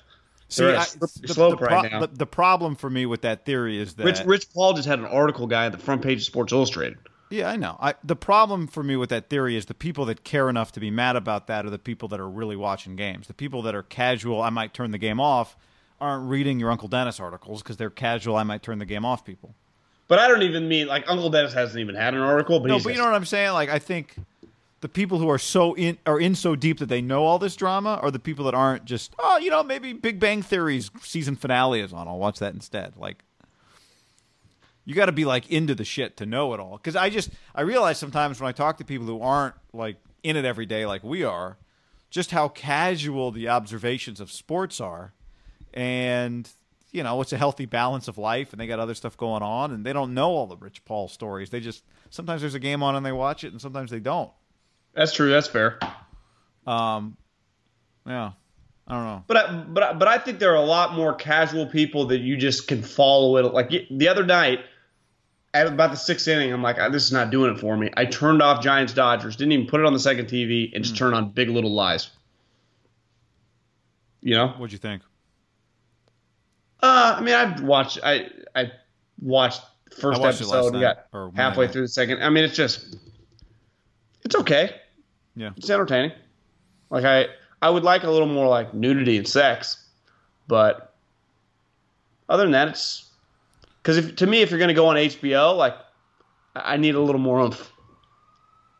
See, 0.51 0.65
they're 0.65 0.75
at 0.75 0.93
a 0.93 0.97
I, 0.97 0.99
the, 0.99 1.07
slope 1.07 1.59
the 1.59 1.65
right 1.65 1.89
pro- 1.89 1.99
now. 1.99 2.05
The, 2.05 2.15
the 2.15 2.25
problem 2.25 2.75
for 2.75 2.89
me 2.89 3.05
with 3.05 3.21
that 3.21 3.45
theory 3.45 3.79
is 3.79 3.93
that 3.95 4.05
Rich 4.05 4.21
Rich 4.25 4.53
Paul 4.53 4.73
just 4.73 4.87
had 4.87 4.99
an 4.99 5.05
article 5.05 5.47
guy 5.47 5.65
at 5.65 5.71
the 5.71 5.77
front 5.77 6.01
page 6.01 6.19
of 6.19 6.23
Sports 6.25 6.51
Illustrated. 6.51 6.97
Yeah, 7.31 7.49
I 7.49 7.55
know. 7.55 7.77
I, 7.79 7.95
the 8.03 8.15
problem 8.15 8.67
for 8.67 8.83
me 8.83 8.95
with 8.95 9.09
that 9.09 9.29
theory 9.29 9.55
is 9.55 9.65
the 9.65 9.73
people 9.73 10.05
that 10.05 10.23
care 10.23 10.49
enough 10.49 10.71
to 10.73 10.79
be 10.79 10.91
mad 10.91 11.15
about 11.15 11.47
that 11.47 11.65
are 11.65 11.69
the 11.69 11.79
people 11.79 12.07
that 12.09 12.19
are 12.19 12.29
really 12.29 12.55
watching 12.55 12.95
games. 12.95 13.27
The 13.27 13.33
people 13.33 13.61
that 13.63 13.73
are 13.73 13.83
casual, 13.83 14.41
I 14.41 14.49
might 14.49 14.73
turn 14.73 14.91
the 14.91 14.97
game 14.97 15.19
off, 15.19 15.55
aren't 15.99 16.29
reading 16.29 16.59
your 16.59 16.71
Uncle 16.71 16.87
Dennis 16.87 17.19
articles 17.19 17.63
because 17.63 17.77
they're 17.77 17.89
casual, 17.89 18.35
I 18.35 18.43
might 18.43 18.63
turn 18.63 18.79
the 18.79 18.85
game 18.85 19.05
off 19.05 19.23
people. 19.23 19.55
But 20.07 20.19
I 20.19 20.27
don't 20.27 20.41
even 20.41 20.67
mean 20.67 20.87
like 20.87 21.05
Uncle 21.07 21.29
Dennis 21.29 21.53
hasn't 21.53 21.79
even 21.79 21.95
had 21.95 22.13
an 22.13 22.19
article. 22.19 22.59
But 22.59 22.67
No, 22.67 22.73
he's 22.73 22.83
but 22.83 22.93
you 22.93 22.99
know 22.99 23.05
what 23.05 23.13
I'm 23.13 23.23
saying? 23.23 23.53
Like, 23.53 23.69
I 23.69 23.79
think 23.79 24.15
the 24.81 24.89
people 24.89 25.19
who 25.19 25.29
are 25.29 25.37
so 25.37 25.73
in 25.75 25.97
are 26.05 26.19
in 26.19 26.35
so 26.35 26.55
deep 26.55 26.79
that 26.79 26.87
they 26.87 27.01
know 27.01 27.23
all 27.23 27.39
this 27.39 27.55
drama 27.55 27.97
are 28.01 28.11
the 28.11 28.19
people 28.19 28.43
that 28.45 28.53
aren't 28.53 28.83
just 28.83 29.15
oh, 29.19 29.37
you 29.37 29.49
know, 29.49 29.63
maybe 29.63 29.93
Big 29.93 30.19
Bang 30.19 30.41
Theory's 30.41 30.91
season 31.01 31.37
finale 31.37 31.79
is 31.79 31.93
on. 31.93 32.09
I'll 32.09 32.19
watch 32.19 32.39
that 32.39 32.53
instead. 32.53 32.97
Like, 32.97 33.23
you 34.85 34.95
got 34.95 35.05
to 35.05 35.11
be 35.11 35.25
like 35.25 35.49
into 35.49 35.75
the 35.75 35.85
shit 35.85 36.17
to 36.17 36.25
know 36.25 36.53
it 36.53 36.59
all. 36.59 36.77
Because 36.77 36.95
I 36.95 37.09
just 37.09 37.29
I 37.53 37.61
realize 37.61 37.97
sometimes 37.97 38.39
when 38.39 38.47
I 38.49 38.51
talk 38.51 38.77
to 38.77 38.85
people 38.85 39.07
who 39.07 39.21
aren't 39.21 39.55
like 39.73 39.97
in 40.23 40.35
it 40.35 40.45
every 40.45 40.65
day 40.65 40.85
like 40.85 41.03
we 41.03 41.23
are, 41.23 41.57
just 42.09 42.31
how 42.31 42.47
casual 42.47 43.31
the 43.31 43.49
observations 43.49 44.19
of 44.19 44.31
sports 44.31 44.81
are, 44.81 45.13
and 45.73 46.49
you 46.91 47.03
know 47.03 47.21
it's 47.21 47.33
a 47.33 47.37
healthy 47.37 47.65
balance 47.65 48.07
of 48.07 48.17
life, 48.17 48.51
and 48.51 48.59
they 48.59 48.67
got 48.67 48.79
other 48.79 48.95
stuff 48.95 49.15
going 49.17 49.43
on, 49.43 49.71
and 49.71 49.85
they 49.85 49.93
don't 49.93 50.13
know 50.13 50.29
all 50.29 50.47
the 50.47 50.57
Rich 50.57 50.83
Paul 50.85 51.07
stories. 51.07 51.49
They 51.49 51.59
just 51.59 51.83
sometimes 52.09 52.41
there's 52.41 52.55
a 52.55 52.59
game 52.59 52.83
on 52.83 52.95
and 52.95 53.05
they 53.05 53.11
watch 53.11 53.43
it, 53.43 53.51
and 53.51 53.61
sometimes 53.61 53.91
they 53.91 53.99
don't. 53.99 54.31
that's 54.93 55.13
true. 55.13 55.29
That's 55.29 55.47
fair. 55.47 55.79
Um, 56.67 57.17
yeah, 58.05 58.31
I 58.87 58.93
don't 58.93 59.05
know. 59.05 59.23
But 59.27 59.37
I, 59.37 59.53
but 59.53 59.83
I, 59.83 59.93
but 59.93 60.07
I 60.07 60.17
think 60.17 60.39
there 60.39 60.51
are 60.51 60.61
a 60.61 60.65
lot 60.65 60.93
more 60.93 61.13
casual 61.13 61.65
people 61.67 62.07
that 62.07 62.19
you 62.19 62.35
just 62.35 62.67
can 62.67 62.83
follow 62.83 63.37
it. 63.37 63.53
Like 63.53 63.69
the 63.89 64.07
other 64.09 64.25
night, 64.25 64.59
at 65.53 65.67
about 65.67 65.91
the 65.91 65.97
sixth 65.97 66.27
inning, 66.27 66.51
I'm 66.53 66.61
like, 66.61 66.77
"Ah, 66.79 66.89
this 66.89 67.03
is 67.05 67.11
not 67.11 67.29
doing 67.29 67.53
it 67.53 67.59
for 67.59 67.75
me. 67.75 67.89
I 67.97 68.05
turned 68.05 68.41
off 68.41 68.63
Giants 68.63 68.93
Dodgers, 68.93 69.35
didn't 69.35 69.51
even 69.51 69.67
put 69.67 69.79
it 69.81 69.85
on 69.85 69.93
the 69.93 69.99
second 69.99 70.27
TV, 70.27 70.71
and 70.73 70.83
just 70.83 70.95
turned 70.97 71.13
on 71.15 71.31
Big 71.31 71.49
Little 71.49 71.73
Lies. 71.73 72.09
You 74.21 74.35
know, 74.35 74.47
What'd 74.49 74.71
you 74.71 74.77
think? 74.77 75.01
uh, 76.83 77.15
I 77.17 77.21
mean, 77.21 77.35
I've 77.35 77.61
watched, 77.61 77.99
I 78.03 78.29
I 78.55 78.71
watched 79.19 79.61
first 79.91 80.19
I 80.19 80.23
watched 80.23 80.41
episode, 80.41 80.73
and 80.73 80.81
night, 80.81 80.97
got 81.11 81.35
halfway 81.35 81.67
through 81.67 81.81
the 81.83 81.87
second. 81.87 82.23
I 82.23 82.29
mean, 82.29 82.43
it's 82.43 82.55
just, 82.55 82.95
it's 84.23 84.35
okay. 84.35 84.75
Yeah, 85.35 85.51
It's 85.57 85.69
entertaining. 85.69 86.11
Like 86.89 87.05
I, 87.05 87.27
I 87.61 87.69
would 87.69 87.83
like 87.83 88.03
a 88.03 88.11
little 88.11 88.27
more 88.27 88.47
like 88.47 88.73
nudity 88.73 89.17
and 89.17 89.27
sex, 89.27 89.85
but 90.47 90.93
other 92.29 92.43
than 92.43 92.51
that, 92.51 92.67
it's 92.69 93.10
because 93.81 93.97
if 93.97 94.15
to 94.17 94.27
me, 94.27 94.41
if 94.41 94.49
you're 94.49 94.59
going 94.59 94.69
to 94.69 94.73
go 94.73 94.87
on 94.87 94.95
HBO, 94.95 95.55
like 95.55 95.75
I 96.55 96.77
need 96.77 96.95
a 96.95 96.99
little 96.99 97.21
more 97.21 97.39
oomph. 97.39 97.71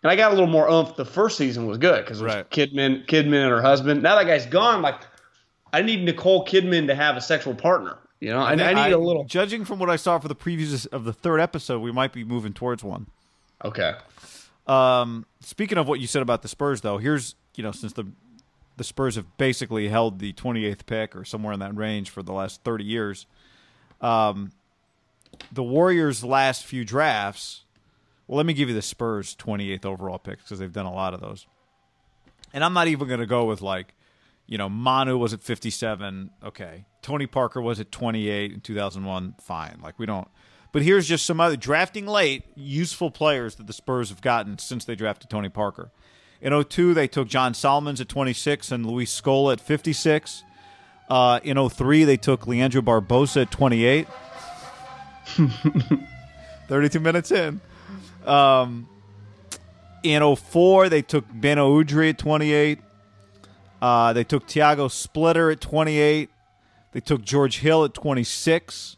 And 0.04 0.12
I 0.12 0.16
got 0.16 0.32
a 0.32 0.34
little 0.34 0.50
more 0.50 0.68
oomph. 0.70 0.96
The 0.96 1.06
first 1.06 1.38
season 1.38 1.68
was 1.68 1.78
good 1.78 2.04
because 2.04 2.22
it 2.22 2.24
was 2.24 2.36
Right. 2.36 2.50
Kidman, 2.50 3.06
Kidman 3.06 3.44
and 3.44 3.52
her 3.52 3.62
husband. 3.62 4.02
Now 4.02 4.16
that 4.16 4.26
guy's 4.26 4.46
gone. 4.46 4.82
Like 4.82 5.02
I 5.74 5.82
need 5.82 6.04
Nicole 6.04 6.46
Kidman 6.46 6.88
to 6.88 6.96
have 6.96 7.18
a 7.18 7.22
sexual 7.22 7.56
partner. 7.56 7.98
You 8.20 8.30
know, 8.30 8.40
I, 8.40 8.52
I, 8.52 8.86
need 8.86 8.94
a 8.94 9.00
little. 9.00 9.24
Judging 9.24 9.66
from 9.66 9.80
what 9.80 9.90
I 9.90 9.96
saw 9.96 10.20
for 10.20 10.28
the 10.28 10.36
previews 10.36 10.86
of 10.88 11.06
the 11.06 11.14
third 11.14 11.40
episode, 11.40 11.80
we 11.80 11.92
might 11.92 12.14
be 12.14 12.24
moving 12.24 12.54
towards 12.54 12.84
one. 12.84 13.08
Okay. 13.66 13.94
Um, 14.68 15.26
speaking 15.40 15.80
of 15.80 15.88
what 15.88 16.00
you 16.00 16.06
said 16.06 16.22
about 16.22 16.44
the 16.44 16.48
Spurs, 16.48 16.82
though, 16.82 17.00
here's 17.00 17.36
you 17.56 17.64
know 17.64 17.72
since 17.72 17.94
the 17.94 18.06
the 18.78 18.84
Spurs 18.84 19.16
have 19.16 19.38
basically 19.38 19.88
held 19.90 20.20
the 20.20 20.34
28th 20.34 20.86
pick 20.86 21.16
or 21.16 21.26
somewhere 21.26 21.54
in 21.54 21.60
that 21.60 21.76
range 21.76 22.10
for 22.10 22.24
the 22.24 22.32
last 22.32 22.64
30 22.64 22.84
years. 22.84 23.26
Um, 24.02 24.52
the 25.52 25.64
Warriors' 25.64 26.24
last 26.24 26.66
few 26.66 26.84
drafts. 26.84 27.64
Well, 28.28 28.38
let 28.38 28.46
me 28.46 28.54
give 28.54 28.70
you 28.70 28.76
the 28.76 28.82
Spurs' 28.82 29.36
28th 29.36 29.86
overall 29.86 30.20
picks 30.20 30.44
because 30.44 30.60
they've 30.60 30.72
done 30.72 30.86
a 30.86 30.94
lot 30.94 31.14
of 31.14 31.22
those. 31.22 31.48
And 32.54 32.64
I'm 32.64 32.74
not 32.74 32.88
even 32.88 33.08
going 33.08 33.20
to 33.20 33.26
go 33.26 33.46
with 33.46 33.62
like, 33.62 33.94
you 34.48 34.58
know, 34.58 34.70
Manu 34.70 35.18
was 35.18 35.34
at 35.34 35.42
57. 35.42 36.32
Okay, 36.44 36.86
Tony 37.02 37.28
Parker 37.28 37.62
was 37.62 37.80
at 37.80 37.92
28 37.92 38.52
in 38.52 38.60
2001. 38.62 39.36
Fine, 39.42 39.80
like 39.82 39.98
we 39.98 40.06
don't. 40.06 40.28
But 40.72 40.84
here's 40.84 41.08
just 41.08 41.26
some 41.26 41.42
other 41.42 41.58
drafting 41.58 42.08
late 42.08 42.44
useful 42.56 43.12
players 43.12 43.56
that 43.56 43.68
the 43.68 43.74
Spurs 43.74 44.10
have 44.10 44.22
gotten 44.22 44.58
since 44.58 44.86
they 44.86 44.96
drafted 44.96 45.30
Tony 45.30 45.50
Parker. 45.50 45.92
In 46.42 46.64
02, 46.64 46.94
they 46.94 47.08
took 47.08 47.28
John 47.28 47.54
Salmons 47.54 48.02
at 48.02 48.10
26 48.10 48.72
and 48.72 48.86
Luis 48.86 49.22
Scola 49.22 49.54
at 49.54 49.62
56. 49.62 50.44
Uh, 51.10 51.40
in 51.44 51.70
03, 51.70 52.06
they 52.06 52.18
took 52.18 52.48
Leandro 52.48 52.82
Barbosa 52.82 53.44
at 53.44 53.52
28. 53.52 54.08
32 56.68 57.00
minutes 57.00 57.32
in. 57.32 57.62
Um, 58.26 58.88
in 60.04 60.36
04, 60.36 60.90
they 60.90 61.02
took 61.02 61.28
Beno 61.30 61.84
Udrih 61.84 62.10
at 62.12 62.18
28. 62.18 62.80
Uh, 63.82 64.14
they 64.14 64.24
took 64.24 64.48
Tiago 64.48 64.88
Splitter 64.88 65.52
at 65.52 65.62
28. 65.62 66.30
They 66.92 67.00
took 67.00 67.22
George 67.24 67.60
Hill 67.60 67.84
at 67.86 67.94
26. 67.94 68.98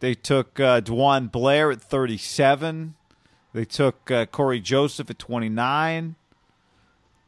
They 0.00 0.14
took 0.14 0.60
uh, 0.60 0.80
DeJuan 0.80 1.30
Blair 1.32 1.70
at 1.70 1.80
37. 1.80 2.94
They 3.52 3.64
took 3.64 4.10
uh, 4.10 4.26
Cory 4.26 4.60
Joseph 4.60 5.10
at 5.10 5.18
29. 5.18 6.14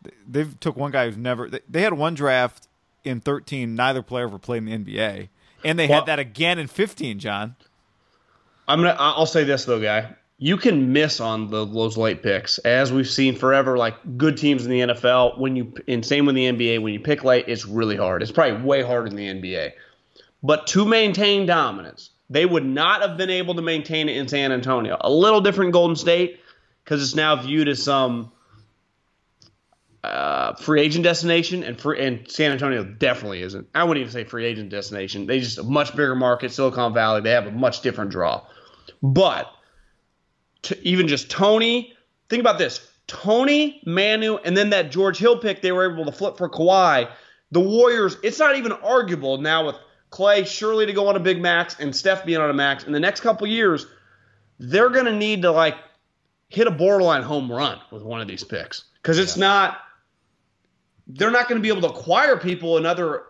They- 0.02 0.10
They've 0.28 0.60
took 0.60 0.76
one 0.76 0.90
guy 0.92 1.06
who's 1.06 1.16
never. 1.16 1.48
They, 1.48 1.60
they 1.68 1.82
had 1.82 1.94
one 1.94 2.14
draft 2.14 2.68
in 3.04 3.20
13. 3.20 3.74
Neither 3.74 4.02
player 4.02 4.24
ever 4.24 4.38
played 4.38 4.66
in 4.68 4.84
the 4.84 4.92
NBA, 4.96 5.28
and 5.64 5.78
they 5.78 5.86
Well- 5.88 6.00
had 6.00 6.06
that 6.06 6.18
again 6.18 6.58
in 6.58 6.66
15. 6.68 7.18
John, 7.18 7.56
I'm 8.68 8.80
gonna. 8.80 8.96
I'll 8.98 9.26
say 9.26 9.44
this 9.44 9.64
though, 9.64 9.80
guy. 9.80 10.14
You 10.40 10.56
can 10.56 10.92
miss 10.92 11.18
on 11.18 11.50
the, 11.50 11.64
those 11.64 11.96
late 11.96 12.22
picks, 12.22 12.58
as 12.58 12.92
we've 12.92 13.08
seen 13.08 13.34
forever. 13.34 13.76
Like 13.76 13.94
good 14.16 14.36
teams 14.36 14.64
in 14.64 14.70
the 14.70 14.80
NFL, 14.80 15.38
when 15.38 15.56
you 15.56 15.72
and 15.88 16.04
same 16.04 16.26
with 16.26 16.36
the 16.36 16.44
NBA, 16.44 16.82
when 16.82 16.92
you 16.92 17.00
pick 17.00 17.24
late, 17.24 17.46
it's 17.48 17.66
really 17.66 17.96
hard. 17.96 18.22
It's 18.22 18.30
probably 18.30 18.62
way 18.62 18.82
harder 18.82 19.08
than 19.08 19.16
the 19.16 19.26
NBA. 19.26 19.72
But 20.42 20.68
to 20.68 20.84
maintain 20.84 21.46
dominance, 21.46 22.10
they 22.30 22.46
would 22.46 22.64
not 22.64 23.02
have 23.02 23.16
been 23.16 23.30
able 23.30 23.54
to 23.54 23.62
maintain 23.62 24.08
it 24.08 24.16
in 24.16 24.28
San 24.28 24.52
Antonio. 24.52 24.96
A 25.00 25.10
little 25.10 25.40
different 25.40 25.72
Golden 25.72 25.96
State 25.96 26.38
because 26.84 27.02
it's 27.02 27.16
now 27.16 27.34
viewed 27.36 27.68
as 27.68 27.82
some 27.82 28.30
uh, 30.04 30.54
free 30.54 30.80
agent 30.80 31.04
destination, 31.04 31.64
and 31.64 31.80
free, 31.80 32.00
and 32.00 32.30
San 32.30 32.52
Antonio 32.52 32.84
definitely 32.84 33.42
isn't. 33.42 33.68
I 33.74 33.84
wouldn't 33.84 34.02
even 34.02 34.12
say 34.12 34.24
free 34.24 34.44
agent 34.44 34.70
destination. 34.70 35.26
They 35.26 35.40
just 35.40 35.58
a 35.58 35.64
much 35.64 35.92
bigger 35.92 36.14
market, 36.14 36.52
Silicon 36.52 36.94
Valley. 36.94 37.20
They 37.22 37.30
have 37.30 37.46
a 37.46 37.50
much 37.50 37.80
different 37.80 38.10
draw. 38.10 38.42
But 39.02 39.52
to 40.62 40.86
even 40.86 41.08
just 41.08 41.30
Tony, 41.30 41.94
think 42.28 42.40
about 42.40 42.58
this: 42.58 42.88
Tony, 43.06 43.80
Manu, 43.86 44.36
and 44.44 44.56
then 44.56 44.70
that 44.70 44.90
George 44.90 45.18
Hill 45.18 45.38
pick 45.38 45.62
they 45.62 45.72
were 45.72 45.92
able 45.92 46.04
to 46.04 46.12
flip 46.12 46.36
for 46.36 46.48
Kawhi. 46.48 47.10
The 47.50 47.60
Warriors, 47.60 48.16
it's 48.22 48.38
not 48.38 48.56
even 48.56 48.72
arguable 48.72 49.38
now 49.38 49.64
with 49.66 49.76
Clay 50.10 50.44
surely 50.44 50.86
to 50.86 50.92
go 50.92 51.08
on 51.08 51.16
a 51.16 51.20
big 51.20 51.40
max 51.40 51.76
and 51.80 51.94
Steph 51.94 52.24
being 52.24 52.40
on 52.40 52.50
a 52.50 52.54
max. 52.54 52.84
In 52.84 52.92
the 52.92 53.00
next 53.00 53.20
couple 53.20 53.46
years, 53.46 53.86
they're 54.58 54.90
going 54.90 55.06
to 55.06 55.14
need 55.14 55.42
to 55.42 55.50
like 55.50 55.76
hit 56.48 56.66
a 56.66 56.70
borderline 56.70 57.22
home 57.22 57.50
run 57.50 57.78
with 57.90 58.02
one 58.02 58.20
of 58.20 58.28
these 58.28 58.44
picks 58.44 58.84
because 59.02 59.18
it's 59.18 59.36
not. 59.36 59.78
They're 61.06 61.30
not 61.30 61.48
going 61.48 61.58
to 61.58 61.62
be 61.62 61.70
able 61.70 61.88
to 61.88 61.94
acquire 61.94 62.36
people 62.36 62.76
another. 62.76 63.22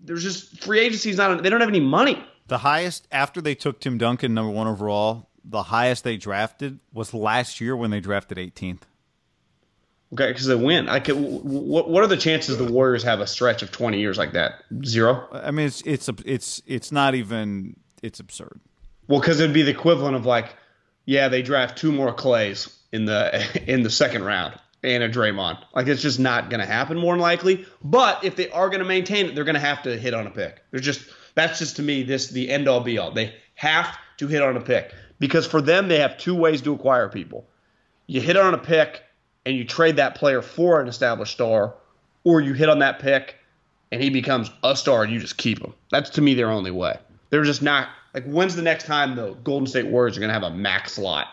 There's 0.00 0.22
just 0.22 0.62
free 0.62 0.80
agency's 0.80 1.18
not. 1.18 1.42
They 1.42 1.50
don't 1.50 1.60
have 1.60 1.68
any 1.68 1.80
money. 1.80 2.24
The 2.48 2.58
highest 2.58 3.06
after 3.10 3.40
they 3.40 3.54
took 3.54 3.80
Tim 3.80 3.98
Duncan 3.98 4.34
number 4.34 4.50
one 4.50 4.66
overall, 4.66 5.28
the 5.44 5.64
highest 5.64 6.04
they 6.04 6.16
drafted 6.16 6.80
was 6.92 7.14
last 7.14 7.60
year 7.60 7.76
when 7.76 7.90
they 7.90 8.00
drafted 8.00 8.38
18th. 8.38 8.82
Okay, 10.12 10.28
because 10.28 10.46
they 10.46 10.54
win. 10.54 10.86
Like, 10.86 11.08
what 11.08 11.88
what 11.88 12.04
are 12.04 12.06
the 12.06 12.18
chances 12.18 12.58
the 12.58 12.70
Warriors 12.70 13.02
have 13.02 13.20
a 13.20 13.26
stretch 13.26 13.62
of 13.62 13.72
twenty 13.72 13.98
years 13.98 14.18
like 14.18 14.32
that? 14.32 14.62
Zero. 14.84 15.26
I 15.32 15.50
mean, 15.52 15.66
it's 15.66 15.80
it's 15.86 16.10
it's 16.26 16.62
it's 16.66 16.92
not 16.92 17.14
even 17.14 17.76
it's 18.02 18.20
absurd. 18.20 18.60
Well, 19.08 19.20
because 19.20 19.40
it'd 19.40 19.54
be 19.54 19.62
the 19.62 19.70
equivalent 19.70 20.14
of 20.14 20.26
like, 20.26 20.54
yeah, 21.06 21.28
they 21.28 21.40
draft 21.40 21.78
two 21.78 21.92
more 21.92 22.12
Clays 22.12 22.68
in 22.92 23.06
the 23.06 23.64
in 23.72 23.84
the 23.84 23.90
second 23.90 24.24
round 24.24 24.58
and 24.82 25.02
a 25.02 25.08
Draymond. 25.08 25.58
Like, 25.74 25.86
it's 25.86 26.02
just 26.02 26.18
not 26.20 26.50
going 26.50 26.60
to 26.60 26.66
happen 26.66 26.98
more 26.98 27.14
than 27.14 27.20
likely. 27.20 27.64
But 27.82 28.24
if 28.24 28.36
they 28.36 28.50
are 28.50 28.68
going 28.68 28.80
to 28.80 28.84
maintain 28.84 29.26
it, 29.26 29.34
they're 29.34 29.44
going 29.44 29.54
to 29.54 29.60
have 29.60 29.82
to 29.84 29.96
hit 29.96 30.12
on 30.12 30.26
a 30.26 30.30
pick. 30.30 30.62
They're 30.70 30.80
just 30.80 31.08
that's 31.34 31.58
just 31.58 31.76
to 31.76 31.82
me 31.82 32.02
this 32.02 32.28
the 32.28 32.50
end 32.50 32.68
all 32.68 32.80
be 32.80 32.98
all. 32.98 33.10
They 33.10 33.34
have 33.54 33.96
to 34.18 34.26
hit 34.26 34.42
on 34.42 34.56
a 34.56 34.60
pick 34.60 34.92
because 35.18 35.46
for 35.46 35.60
them 35.60 35.88
they 35.88 35.98
have 35.98 36.18
two 36.18 36.34
ways 36.34 36.62
to 36.62 36.72
acquire 36.72 37.08
people. 37.08 37.46
You 38.06 38.20
hit 38.20 38.36
on 38.36 38.54
a 38.54 38.58
pick 38.58 39.02
and 39.46 39.56
you 39.56 39.64
trade 39.64 39.96
that 39.96 40.14
player 40.14 40.42
for 40.42 40.80
an 40.80 40.88
established 40.88 41.32
star, 41.32 41.74
or 42.24 42.40
you 42.40 42.52
hit 42.52 42.68
on 42.68 42.80
that 42.80 42.98
pick 42.98 43.36
and 43.90 44.02
he 44.02 44.10
becomes 44.10 44.50
a 44.62 44.76
star 44.76 45.02
and 45.02 45.12
you 45.12 45.20
just 45.20 45.36
keep 45.36 45.60
him. 45.60 45.74
That's 45.90 46.10
to 46.10 46.20
me 46.20 46.34
their 46.34 46.50
only 46.50 46.70
way. 46.70 46.98
They're 47.30 47.44
just 47.44 47.62
not 47.62 47.88
like 48.14 48.24
when's 48.24 48.56
the 48.56 48.62
next 48.62 48.84
time 48.84 49.16
the 49.16 49.34
Golden 49.44 49.66
State 49.66 49.86
Warriors 49.86 50.16
are 50.16 50.20
going 50.20 50.28
to 50.28 50.34
have 50.34 50.42
a 50.42 50.50
max 50.50 50.92
slot? 50.92 51.28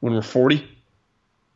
When 0.00 0.14
we're 0.14 0.22
40? 0.22 0.68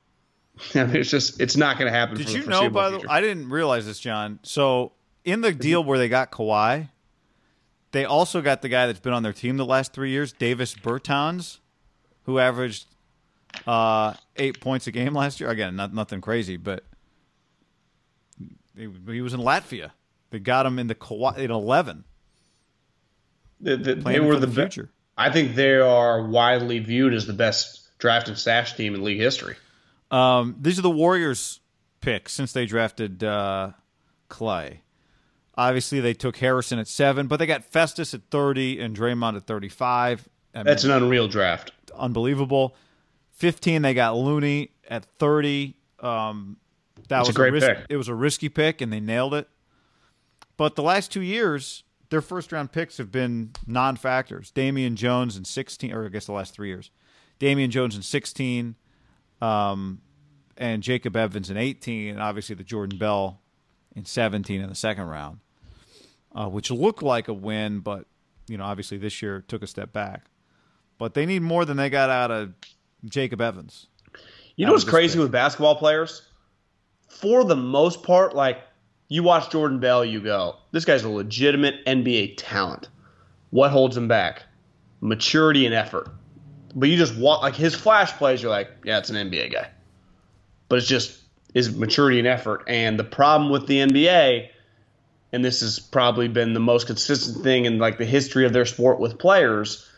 I 0.74 0.84
mean, 0.84 0.96
it's 0.96 1.10
just 1.10 1.40
it's 1.40 1.56
not 1.56 1.78
going 1.78 1.90
to 1.90 1.96
happen. 1.96 2.16
Did 2.16 2.30
you 2.30 2.46
know? 2.46 2.70
By 2.70 2.90
the 2.90 2.98
way, 2.98 3.04
I 3.08 3.20
didn't 3.20 3.50
realize 3.50 3.86
this, 3.86 3.98
John. 4.00 4.38
So 4.42 4.92
in 5.26 5.42
the 5.42 5.52
deal 5.52 5.84
where 5.84 5.98
they 5.98 6.08
got 6.08 6.30
Kawhi, 6.30 6.88
they 7.90 8.06
also 8.06 8.40
got 8.40 8.62
the 8.62 8.68
guy 8.70 8.86
that's 8.86 9.00
been 9.00 9.12
on 9.12 9.22
their 9.22 9.34
team 9.34 9.58
the 9.58 9.66
last 9.66 9.92
three 9.92 10.10
years, 10.10 10.32
Davis 10.32 10.74
Bertans, 10.74 11.58
who 12.22 12.38
averaged 12.38 12.86
uh, 13.66 14.14
eight 14.36 14.60
points 14.60 14.86
a 14.86 14.92
game 14.92 15.12
last 15.12 15.40
year. 15.40 15.50
Again, 15.50 15.76
not 15.76 15.92
nothing 15.92 16.20
crazy, 16.20 16.56
but 16.56 16.84
he, 18.76 18.88
he 19.08 19.20
was 19.20 19.34
in 19.34 19.40
Latvia. 19.40 19.90
They 20.30 20.38
got 20.38 20.64
him 20.64 20.78
in 20.78 20.86
the 20.86 20.94
Kawhi 20.94 21.38
in 21.38 21.50
eleven. 21.50 22.04
The, 23.60 23.76
the, 23.76 23.94
they 23.96 24.20
were 24.20 24.38
the, 24.38 24.46
the 24.46 24.52
future. 24.52 24.84
Be- 24.84 24.90
I 25.18 25.30
think 25.30 25.54
they 25.54 25.74
are 25.74 26.26
widely 26.26 26.78
viewed 26.78 27.14
as 27.14 27.26
the 27.26 27.32
best 27.32 27.98
draft 27.98 28.28
and 28.28 28.38
stash 28.38 28.74
team 28.74 28.94
in 28.94 29.02
league 29.02 29.18
history. 29.18 29.56
Um, 30.10 30.56
these 30.60 30.78
are 30.78 30.82
the 30.82 30.90
Warriors' 30.90 31.60
picks 32.00 32.32
since 32.34 32.52
they 32.52 32.66
drafted 32.66 33.24
uh, 33.24 33.70
Clay. 34.28 34.82
Obviously, 35.56 36.00
they 36.00 36.14
took 36.14 36.36
Harrison 36.36 36.78
at 36.78 36.88
seven, 36.88 37.26
but 37.28 37.38
they 37.38 37.46
got 37.46 37.64
Festus 37.64 38.12
at 38.14 38.22
thirty 38.30 38.80
and 38.80 38.96
Draymond 38.96 39.36
at 39.36 39.46
thirty-five. 39.46 40.28
I 40.54 40.58
mean, 40.58 40.66
That's 40.66 40.84
an 40.84 40.90
unreal 40.90 41.28
draft. 41.28 41.72
Unbelievable. 41.94 42.76
Fifteen, 43.32 43.82
they 43.82 43.94
got 43.94 44.16
Looney 44.16 44.70
at 44.88 45.04
thirty. 45.18 45.76
Um, 46.00 46.58
that 46.96 47.08
That's 47.08 47.28
was 47.28 47.36
a 47.36 47.38
great 47.38 47.48
a 47.50 47.52
risk, 47.52 47.66
pick. 47.66 47.78
It 47.88 47.96
was 47.96 48.08
a 48.08 48.14
risky 48.14 48.48
pick, 48.48 48.80
and 48.80 48.92
they 48.92 49.00
nailed 49.00 49.34
it. 49.34 49.48
But 50.56 50.74
the 50.74 50.82
last 50.82 51.12
two 51.12 51.22
years, 51.22 51.84
their 52.10 52.22
first 52.22 52.52
round 52.52 52.72
picks 52.72 52.98
have 52.98 53.10
been 53.12 53.50
non 53.66 53.96
factors. 53.96 54.50
Damian 54.50 54.96
Jones 54.96 55.36
in 55.36 55.44
16, 55.44 55.92
or 55.92 56.04
I 56.04 56.08
guess 56.08 56.26
the 56.26 56.32
last 56.32 56.54
three 56.54 56.68
years. 56.68 56.90
Damian 57.38 57.70
Jones 57.70 57.96
in 57.96 58.02
16, 58.02 58.74
um, 59.42 60.00
and 60.56 60.82
Jacob 60.82 61.16
Evans 61.16 61.50
in 61.50 61.56
18, 61.56 62.10
and 62.10 62.22
obviously 62.22 62.54
the 62.54 62.64
Jordan 62.64 62.98
Bell 62.98 63.40
in 63.94 64.04
17 64.06 64.60
in 64.60 64.68
the 64.68 64.74
second 64.74 65.04
round, 65.04 65.40
uh, 66.36 66.48
which 66.48 66.70
looked 66.70 67.02
like 67.02 67.28
a 67.28 67.32
win, 67.32 67.80
but 67.80 68.06
you 68.46 68.56
know 68.56 68.64
obviously 68.64 68.98
this 68.98 69.22
year 69.22 69.42
took 69.48 69.62
a 69.62 69.66
step 69.66 69.92
back. 69.92 70.26
But 70.98 71.14
they 71.14 71.26
need 71.26 71.42
more 71.42 71.64
than 71.64 71.76
they 71.76 71.90
got 71.90 72.10
out 72.10 72.30
of 72.30 72.52
Jacob 73.04 73.40
Evans. 73.40 73.88
You 74.54 74.66
know 74.66 74.72
what's 74.72 74.84
crazy 74.84 75.18
with 75.18 75.32
basketball 75.32 75.76
players? 75.76 76.22
For 77.08 77.44
the 77.44 77.56
most 77.56 78.02
part, 78.02 78.34
like 78.34 78.60
you 79.08 79.22
watch 79.22 79.50
Jordan 79.50 79.78
Bell, 79.78 80.04
you 80.04 80.20
go, 80.20 80.56
this 80.72 80.84
guy's 80.84 81.04
a 81.04 81.08
legitimate 81.08 81.84
NBA 81.86 82.34
talent. 82.36 82.88
What 83.50 83.70
holds 83.70 83.96
him 83.96 84.08
back? 84.08 84.44
Maturity 85.00 85.66
and 85.66 85.74
effort. 85.74 86.08
But 86.74 86.88
you 86.88 86.96
just 86.96 87.16
want 87.16 87.42
like 87.42 87.54
his 87.54 87.74
flash 87.74 88.12
plays, 88.12 88.42
you're 88.42 88.50
like, 88.50 88.70
yeah, 88.84 88.98
it's 88.98 89.10
an 89.10 89.30
NBA 89.30 89.52
guy. 89.52 89.70
But 90.68 90.78
it's 90.78 90.88
just 90.88 91.22
his 91.54 91.74
maturity 91.74 92.18
and 92.18 92.28
effort. 92.28 92.64
And 92.66 92.98
the 92.98 93.04
problem 93.04 93.50
with 93.50 93.66
the 93.66 93.78
NBA, 93.78 94.48
and 95.32 95.44
this 95.44 95.60
has 95.60 95.78
probably 95.78 96.28
been 96.28 96.54
the 96.54 96.60
most 96.60 96.86
consistent 96.86 97.42
thing 97.42 97.64
in 97.64 97.78
like 97.78 97.98
the 97.98 98.04
history 98.04 98.46
of 98.46 98.52
their 98.52 98.66
sport 98.66 99.00
with 99.00 99.18
players, 99.18 99.88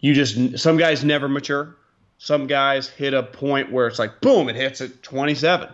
you 0.00 0.14
just 0.14 0.58
some 0.58 0.76
guys 0.76 1.04
never 1.04 1.28
mature. 1.28 1.76
Some 2.18 2.46
guys 2.46 2.88
hit 2.88 3.14
a 3.14 3.22
point 3.22 3.72
where 3.72 3.86
it's 3.86 3.98
like 3.98 4.20
boom, 4.20 4.48
it 4.48 4.56
hits 4.56 4.80
at 4.80 5.02
27. 5.02 5.68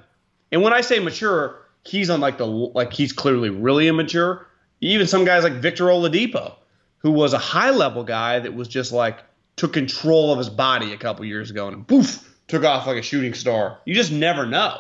And 0.53 0.63
when 0.63 0.73
I 0.73 0.83
say 0.83 0.99
mature, 0.99 1.59
he's 1.85 2.11
on 2.11 2.21
like 2.21 2.39
the 2.39 2.47
like 2.47 2.93
he's 2.93 3.13
clearly 3.13 3.51
really 3.51 3.89
immature. 3.89 4.47
Even 4.81 5.07
some 5.07 5.25
guys 5.25 5.45
like 5.45 5.55
Victor 5.55 5.87
Oladipo, 5.87 6.55
who 6.99 7.11
was 7.11 7.33
a 7.33 7.39
high 7.39 7.71
level 7.71 8.05
guy 8.05 8.39
that 8.39 8.55
was 8.55 8.69
just 8.69 8.93
like 8.93 9.19
took 9.57 9.73
control 9.73 10.33
of 10.33 10.39
his 10.39 10.51
body 10.51 10.93
a 10.93 10.97
couple 10.97 11.25
years 11.25 11.51
ago 11.51 11.69
and 11.69 11.87
poof 11.87 12.29
took 12.49 12.65
off 12.65 12.87
like 12.87 12.99
a 12.99 13.03
shooting 13.03 13.35
star. 13.35 13.79
You 13.85 13.95
just 13.95 14.13
never 14.13 14.47
know. 14.47 14.79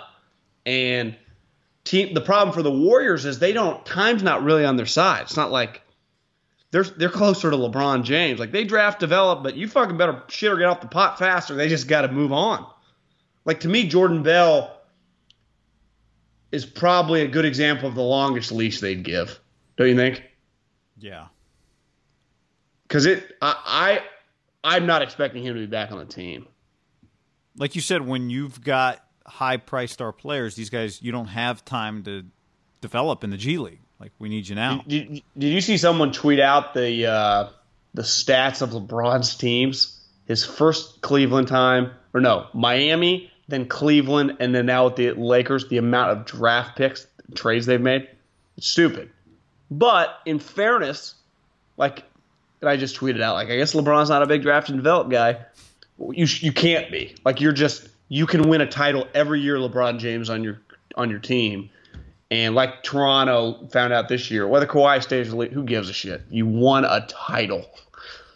And 0.66 1.16
team 1.84 2.14
the 2.14 2.20
problem 2.20 2.54
for 2.54 2.62
the 2.62 2.70
Warriors 2.70 3.24
is 3.24 3.38
they 3.38 3.52
don't 3.52 3.84
time's 3.86 4.22
not 4.22 4.42
really 4.42 4.64
on 4.64 4.76
their 4.76 4.86
side. 4.86 5.22
It's 5.22 5.36
not 5.36 5.50
like 5.52 5.82
they're 6.70 6.84
they're 6.84 7.08
closer 7.08 7.50
to 7.50 7.56
LeBron 7.56 8.02
James. 8.04 8.40
Like 8.40 8.50
they 8.50 8.64
draft 8.64 8.98
develop, 8.98 9.42
but 9.42 9.56
you 9.56 9.68
fucking 9.68 9.96
better 9.96 10.22
shit 10.28 10.52
or 10.52 10.56
get 10.56 10.66
off 10.66 10.80
the 10.80 10.88
pot 10.88 11.18
faster. 11.18 11.54
They 11.54 11.68
just 11.68 11.88
got 11.88 12.02
to 12.02 12.08
move 12.10 12.32
on. 12.32 12.66
Like 13.44 13.60
to 13.60 13.68
me, 13.68 13.86
Jordan 13.86 14.22
Bell 14.22 14.80
is 16.50 16.64
probably 16.64 17.22
a 17.22 17.28
good 17.28 17.44
example 17.44 17.88
of 17.88 17.94
the 17.94 18.02
longest 18.02 18.52
leash 18.52 18.80
they'd 18.80 19.02
give. 19.02 19.40
Don't 19.76 19.88
you 19.88 19.96
think? 19.96 20.22
Yeah. 20.98 21.26
Because 22.86 23.06
it, 23.06 23.36
I, 23.42 24.00
I, 24.62 24.72
I'm 24.76 24.86
not 24.86 25.02
expecting 25.02 25.44
him 25.44 25.54
to 25.54 25.60
be 25.60 25.66
back 25.66 25.90
on 25.90 25.98
the 25.98 26.04
team. 26.04 26.46
Like 27.56 27.74
you 27.74 27.80
said, 27.80 28.06
when 28.06 28.30
you've 28.30 28.62
got 28.62 29.03
high 29.26 29.56
price 29.56 29.92
star 29.92 30.12
players, 30.12 30.54
these 30.54 30.70
guys 30.70 31.00
you 31.02 31.12
don't 31.12 31.26
have 31.28 31.64
time 31.64 32.02
to 32.04 32.24
develop 32.80 33.24
in 33.24 33.30
the 33.30 33.36
G 33.36 33.58
League. 33.58 33.80
Like 34.00 34.12
we 34.18 34.28
need 34.28 34.48
you 34.48 34.54
now. 34.54 34.84
Did, 34.86 35.08
did, 35.08 35.22
did 35.38 35.52
you 35.52 35.60
see 35.60 35.76
someone 35.76 36.12
tweet 36.12 36.40
out 36.40 36.74
the 36.74 37.06
uh, 37.06 37.48
the 37.94 38.02
stats 38.02 38.62
of 38.62 38.70
LeBron's 38.70 39.36
teams? 39.36 40.00
His 40.26 40.44
first 40.44 41.02
Cleveland 41.02 41.48
time, 41.48 41.90
or 42.14 42.20
no, 42.20 42.46
Miami, 42.54 43.30
then 43.46 43.66
Cleveland, 43.66 44.38
and 44.40 44.54
then 44.54 44.66
now 44.66 44.86
with 44.86 44.96
the 44.96 45.12
Lakers, 45.12 45.68
the 45.68 45.76
amount 45.76 46.12
of 46.12 46.24
draft 46.24 46.76
picks, 46.78 47.06
trades 47.34 47.66
they've 47.66 47.80
made, 47.80 48.08
it's 48.56 48.66
stupid. 48.66 49.10
But 49.70 50.18
in 50.24 50.38
fairness, 50.38 51.14
like 51.76 52.04
and 52.60 52.70
I 52.70 52.76
just 52.76 52.96
tweeted 52.96 53.22
out, 53.22 53.34
like 53.34 53.48
I 53.48 53.56
guess 53.56 53.74
LeBron's 53.74 54.08
not 54.08 54.22
a 54.22 54.26
big 54.26 54.42
draft 54.42 54.70
and 54.70 54.78
develop 54.78 55.10
guy. 55.10 55.44
You 55.98 56.26
you 56.26 56.52
can't 56.52 56.90
be 56.90 57.14
like 57.24 57.40
you're 57.40 57.52
just 57.52 57.88
you 58.08 58.26
can 58.26 58.48
win 58.48 58.60
a 58.60 58.66
title 58.66 59.06
every 59.14 59.40
year, 59.40 59.56
LeBron 59.56 59.98
James 59.98 60.30
on 60.30 60.44
your 60.44 60.60
on 60.96 61.10
your 61.10 61.18
team, 61.18 61.70
and 62.30 62.54
like 62.54 62.82
Toronto 62.82 63.66
found 63.68 63.92
out 63.92 64.08
this 64.08 64.30
year, 64.30 64.46
whether 64.46 64.66
Kawhi 64.66 65.02
stays 65.02 65.32
or 65.32 65.46
who 65.46 65.64
gives 65.64 65.88
a 65.88 65.92
shit? 65.92 66.22
You 66.30 66.46
won 66.46 66.84
a 66.84 67.06
title, 67.08 67.64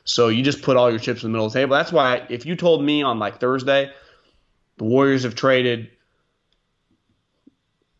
so 0.05 0.29
you 0.29 0.43
just 0.43 0.63
put 0.63 0.77
all 0.77 0.91
your 0.91 0.99
chips 0.99 1.23
in 1.23 1.29
the 1.29 1.33
middle 1.33 1.47
of 1.47 1.53
the 1.53 1.61
table. 1.61 1.77
That's 1.77 1.93
why 1.93 2.27
if 2.29 2.47
you 2.47 2.57
told 2.57 2.83
me 2.83 3.03
on 3.03 3.19
like 3.19 3.41
Thursday 3.41 3.93
the 4.79 4.85
Warriors 4.85 5.25
have 5.25 5.35
traded. 5.35 5.91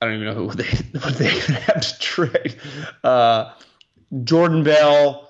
I 0.01 0.07
don't 0.07 0.15
even 0.15 0.27
know 0.27 0.35
who 0.35 0.51
they 0.55 0.99
what 1.01 1.15
they 1.17 1.29
have 1.29 1.81
to 1.81 1.99
trade. 1.99 2.57
Uh, 3.05 3.53
Jordan 4.25 4.63
Bell, 4.63 5.29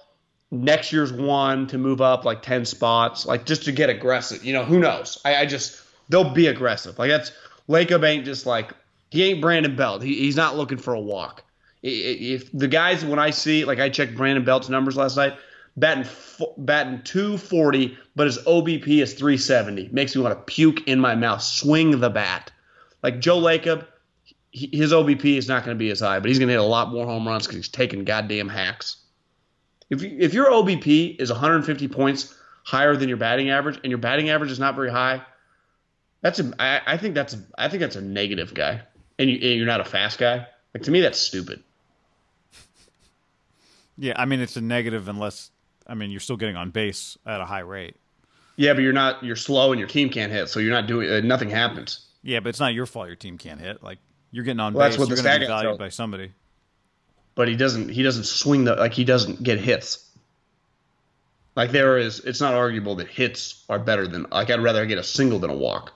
next 0.51 0.93
year's 0.93 1.13
one 1.13 1.67
to 1.69 1.79
move 1.79 2.01
up 2.01 2.25
like 2.25 2.43
ten 2.43 2.65
spots, 2.65 3.27
like 3.27 3.47
just 3.47 3.65
to 3.65 3.73
get 3.73 3.91
aggressive. 3.91 4.45
You 4.45 4.53
know, 4.53 4.65
who 4.65 4.79
knows? 4.79 5.19
I, 5.25 5.37
I 5.37 5.47
just 5.47 5.83
they'll 6.09 6.31
be 6.31 6.47
aggressive. 6.47 6.99
Like 6.99 7.11
that's 7.11 7.33
Lacob 7.69 8.05
ain't 8.05 8.25
just 8.25 8.47
like 8.47 8.73
he 9.11 9.25
ain't 9.25 9.41
Brandon 9.41 9.75
Belt. 9.77 10.03
He, 10.03 10.15
he's 10.15 10.37
not 10.37 10.57
looking 10.57 10.79
for 10.79 10.95
a 10.95 11.01
walk. 11.01 11.45
If 11.83 12.51
the 12.53 12.69
guys 12.69 13.05
when 13.05 13.19
I 13.19 13.31
see 13.31 13.65
like 13.65 13.79
I 13.79 13.89
checked 13.89 14.17
Brandon 14.17 14.45
Belt's 14.45 14.69
numbers 14.69 14.97
last 14.97 15.17
night, 15.17 15.35
batting 15.77 16.07
batting 16.59 17.03
240, 17.05 17.97
but 18.17 18.27
his 18.27 18.39
OBP 18.39 19.03
is 19.03 19.15
370. 19.15 19.91
Makes 19.93 20.17
me 20.17 20.23
want 20.23 20.37
to 20.37 20.53
puke 20.53 20.87
in 20.89 21.01
my 21.01 21.15
mouth. 21.15 21.43
Swing 21.43 22.01
the 22.01 22.11
bat. 22.11 22.51
Like 23.03 23.21
Joe 23.21 23.41
Lacob, 23.41 23.87
his 24.51 24.93
OBP 24.93 25.37
is 25.37 25.49
not 25.49 25.65
going 25.65 25.77
to 25.77 25.79
be 25.79 25.91
as 25.91 26.01
high, 26.01 26.19
but 26.19 26.29
he's 26.29 26.39
going 26.39 26.49
to 26.49 26.55
hit 26.55 26.61
a 26.61 26.65
lot 26.65 26.91
more 26.91 27.07
home 27.07 27.27
runs 27.27 27.47
because 27.47 27.57
he's 27.57 27.69
taking 27.69 28.05
goddamn 28.05 28.49
hacks. 28.49 28.97
If 29.91 30.03
if 30.03 30.35
your 30.35 30.51
OBP 30.51 31.21
is 31.21 31.31
150 31.31 31.89
points 31.89 32.35
higher 32.65 32.97
than 32.97 33.09
your 33.09 33.19
batting 33.19 33.51
average, 33.51 33.79
and 33.83 33.91
your 33.91 33.99
batting 33.99 34.31
average 34.31 34.51
is 34.51 34.59
not 34.59 34.75
very 34.75 34.91
high, 34.91 35.23
that's 36.21 36.39
a 36.41 36.53
I, 36.59 36.81
I 36.87 36.97
think 36.97 37.15
that's 37.15 37.35
a, 37.35 37.39
I 37.57 37.69
think 37.69 37.81
that's 37.81 37.97
a 37.97 38.01
negative 38.01 38.55
guy, 38.55 38.83
and, 39.19 39.29
you, 39.31 39.37
and 39.37 39.57
you're 39.59 39.67
not 39.67 39.81
a 39.81 39.85
fast 39.85 40.19
guy. 40.19 40.47
Like 40.75 40.83
to 40.85 40.91
me, 40.91 41.01
that's 41.01 41.19
stupid. 41.19 41.63
Yeah, 43.97 44.15
I 44.17 44.25
mean 44.27 44.41
it's 44.41 44.57
a 44.57 44.61
negative 44.61 45.09
unless 45.09 45.51
I 45.87 45.95
mean, 45.95 46.11
you're 46.11 46.21
still 46.21 46.37
getting 46.37 46.57
on 46.57 46.71
base 46.71 47.17
at 47.25 47.41
a 47.41 47.47
high 47.47 47.61
rate. 47.61 47.97
Yeah, 48.57 48.75
but 48.75 48.83
you're 48.83 48.93
not. 48.93 49.25
You're 49.25 49.37
slow, 49.37 49.73
and 49.73 49.79
your 49.79 49.89
team 49.89 50.11
can't 50.11 50.31
hit, 50.31 50.49
so 50.49 50.61
you're 50.61 50.73
not 50.73 50.87
doing. 50.87 51.11
Uh, 51.11 51.21
nothing 51.21 51.49
happens. 51.49 52.05
Yeah, 52.23 52.41
but 52.41 52.51
it's 52.51 52.61
not 52.61 52.75
your 52.75 52.87
fault 52.87 53.07
your 53.07 53.17
team 53.17 53.39
can't 53.39 53.61
hit. 53.61 53.83
Like 53.83 53.99
you're 54.31 54.45
getting 54.45 54.61
on 54.61 54.75
Well, 54.75 54.85
that's 54.85 54.97
base, 54.97 55.01
what 55.01 55.09
you're 55.09 55.17
the 55.17 55.23
going 55.23 55.41
to 55.41 55.47
be 55.47 55.47
valued 55.47 55.79
by 55.79 55.89
somebody. 55.89 56.33
but 57.35 57.49
he 57.49 57.57
doesn't 57.57 57.89
he 57.89 58.03
doesn't 58.03 58.25
swing 58.25 58.65
the 58.65 58.75
like 58.75 58.93
he 58.93 59.05
doesn't 59.05 59.43
get 59.43 59.59
hits. 59.59 60.05
Like 61.57 61.71
there 61.71 61.97
is 61.99 62.21
it's 62.21 62.41
not 62.41 62.55
arguable 62.55 62.97
that 62.97 63.09
hits 63.09 63.65
are 63.69 63.79
better 63.79 64.07
than 64.07 64.27
like 64.31 64.51
I'd 64.51 64.61
rather 64.63 64.85
get 64.87 64.99
a 64.99 65.03
single 65.05 65.39
than 65.39 65.51
a 65.51 65.57
walk. 65.57 65.93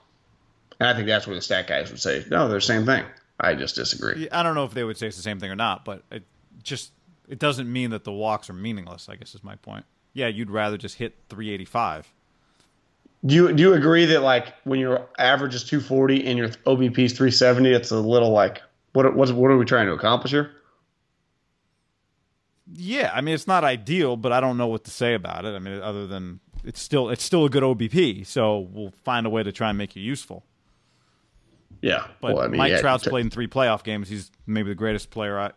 And 0.79 0.89
I 0.89 0.93
think 0.93 1.07
that's 1.07 1.27
where 1.27 1.35
the 1.35 1.41
stat 1.41 1.67
guys 1.67 1.91
would 1.91 1.99
say, 1.99 2.25
no, 2.29 2.47
they're 2.47 2.57
the 2.57 2.61
same 2.61 2.85
thing. 2.85 3.05
I 3.39 3.55
just 3.55 3.75
disagree. 3.75 4.29
I 4.31 4.43
don't 4.43 4.55
know 4.55 4.63
if 4.63 4.73
they 4.73 4.83
would 4.83 4.97
say 4.97 5.07
it's 5.07 5.17
the 5.17 5.23
same 5.23 5.39
thing 5.39 5.51
or 5.51 5.55
not, 5.55 5.85
but 5.85 6.03
it 6.11 6.23
just 6.61 6.91
it 7.27 7.39
doesn't 7.39 7.71
mean 7.71 7.91
that 7.91 8.03
the 8.03 8.11
walks 8.11 8.49
are 8.49 8.53
meaningless. 8.53 9.09
I 9.09 9.15
guess 9.15 9.35
is 9.35 9.43
my 9.43 9.55
point. 9.55 9.85
Yeah, 10.13 10.27
you'd 10.27 10.51
rather 10.51 10.77
just 10.77 10.97
hit 10.97 11.15
385. 11.29 12.11
Do 13.25 13.35
you 13.35 13.53
do 13.53 13.63
you 13.63 13.73
agree 13.73 14.05
that 14.05 14.21
like 14.21 14.53
when 14.63 14.79
your 14.79 15.07
average 15.17 15.55
is 15.55 15.63
240 15.63 16.25
and 16.27 16.37
your 16.37 16.49
OBP 16.49 16.99
is 16.99 17.13
370, 17.13 17.71
it's 17.71 17.91
a 17.91 17.99
little 17.99 18.31
like 18.31 18.61
what 18.93 19.15
what 19.15 19.31
what 19.31 19.51
are 19.51 19.57
we 19.57 19.65
trying 19.65 19.87
to 19.87 19.93
accomplish 19.93 20.31
here? 20.31 20.51
Yeah, 22.71 23.11
I 23.13 23.21
mean 23.21 23.33
it's 23.33 23.47
not 23.47 23.63
ideal, 23.63 24.17
but 24.17 24.31
I 24.31 24.39
don't 24.39 24.57
know 24.57 24.67
what 24.67 24.83
to 24.85 24.91
say 24.91 25.13
about 25.13 25.45
it. 25.45 25.55
I 25.55 25.59
mean, 25.59 25.81
other 25.81 26.05
than 26.05 26.39
it's 26.63 26.81
still 26.81 27.09
it's 27.09 27.23
still 27.23 27.45
a 27.45 27.49
good 27.49 27.63
OBP, 27.63 28.25
so 28.25 28.59
we'll 28.59 28.93
find 29.03 29.25
a 29.25 29.29
way 29.29 29.43
to 29.43 29.51
try 29.51 29.69
and 29.69 29.77
make 29.77 29.95
you 29.95 30.01
useful. 30.01 30.43
Yeah, 31.83 32.07
But 32.21 32.35
well, 32.35 32.45
I 32.45 32.47
mean, 32.47 32.59
Mike 32.59 32.71
yeah, 32.71 32.79
Trout's 32.79 33.03
t- 33.03 33.09
played 33.09 33.25
in 33.25 33.29
three 33.29 33.47
playoff 33.47 33.83
games. 33.83 34.07
He's 34.07 34.31
maybe 34.47 34.69
the 34.69 34.75
greatest 34.75 35.09
player. 35.09 35.37
I, 35.37 35.51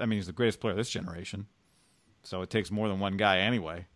I 0.00 0.04
mean, 0.04 0.18
he's 0.18 0.26
the 0.26 0.32
greatest 0.32 0.58
player 0.58 0.72
of 0.72 0.76
this 0.76 0.90
generation. 0.90 1.46
So 2.24 2.42
it 2.42 2.50
takes 2.50 2.72
more 2.72 2.88
than 2.88 2.98
one 2.98 3.16
guy 3.16 3.38
anyway. 3.38 3.86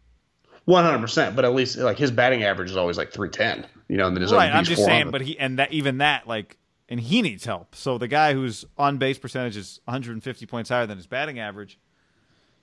One 0.66 0.84
hundred 0.84 1.00
percent, 1.00 1.34
but 1.34 1.44
at 1.44 1.52
least 1.52 1.76
like 1.76 1.98
his 1.98 2.12
batting 2.12 2.44
average 2.44 2.70
is 2.70 2.76
always 2.76 2.96
like 2.96 3.12
three 3.12 3.28
ten. 3.28 3.66
You 3.88 3.96
know, 3.96 4.06
and 4.06 4.16
then 4.16 4.22
his 4.22 4.32
right. 4.32 4.54
I'm 4.54 4.62
just 4.62 4.84
saying, 4.84 5.10
but 5.10 5.20
he 5.20 5.36
and 5.36 5.58
that 5.58 5.72
even 5.72 5.98
that 5.98 6.28
like, 6.28 6.58
and 6.88 7.00
he 7.00 7.20
needs 7.22 7.44
help. 7.44 7.74
So 7.74 7.98
the 7.98 8.08
guy 8.08 8.34
whose 8.34 8.64
on 8.78 8.98
base 8.98 9.18
percentage 9.18 9.56
is 9.56 9.80
150 9.86 10.46
points 10.46 10.70
higher 10.70 10.86
than 10.86 10.96
his 10.96 11.08
batting 11.08 11.40
average, 11.40 11.78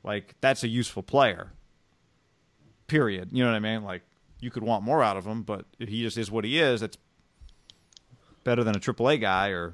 like 0.04 0.36
that's 0.40 0.64
a 0.64 0.70
useful 0.70 1.04
player. 1.04 1.52
Period. 2.88 3.30
You 3.34 3.44
know 3.44 3.52
what 3.52 3.58
I 3.58 3.60
mean? 3.60 3.84
Like 3.84 4.04
you 4.40 4.52
could 4.52 4.64
want 4.64 4.86
more 4.86 5.04
out 5.04 5.18
of 5.18 5.28
him, 5.28 5.44
but 5.44 5.66
if 5.80 5.90
he 5.90 6.02
just 6.02 6.18
is 6.18 6.32
what 6.32 6.46
he 6.46 6.60
is, 6.60 6.80
that's 6.80 6.98
better 8.44 8.64
than 8.64 8.76
a 8.76 8.80
AAA 8.80 9.20
guy 9.22 9.50
or. 9.50 9.74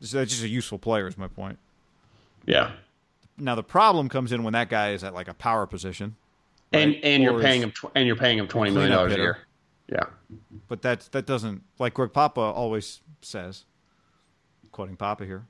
So 0.00 0.18
that's 0.18 0.30
just 0.30 0.42
a 0.42 0.48
useful 0.48 0.78
player. 0.78 1.06
Is 1.08 1.16
my 1.16 1.28
point. 1.28 1.58
yeah, 2.46 2.72
Now 3.38 3.54
the 3.54 3.62
problem 3.62 4.08
comes 4.08 4.32
in 4.32 4.42
when 4.42 4.52
that 4.52 4.68
guy 4.68 4.92
is 4.92 5.02
at 5.02 5.14
like 5.14 5.28
a 5.28 5.34
power 5.34 5.66
position, 5.66 6.16
and 6.72 6.92
Right. 6.92 7.00
and 7.04 7.22
Or 7.22 7.32
you're 7.32 7.40
paying 7.40 7.62
him 7.62 7.70
tw- 7.72 7.90
and 7.94 8.06
you're 8.06 8.16
paying 8.16 8.38
him 8.38 8.48
twenty 8.48 8.70
million 8.70 8.92
dollars 8.92 9.12
a 9.14 9.16
year. 9.16 9.38
Yeah, 9.90 10.04
but 10.68 10.82
that 10.82 11.08
that 11.12 11.26
doesn't 11.26 11.62
like 11.78 11.94
Greg 11.94 12.12
Papa 12.12 12.40
always 12.40 13.00
says, 13.22 13.64
quoting 14.72 14.96
Papa 14.96 15.24
here, 15.24 15.46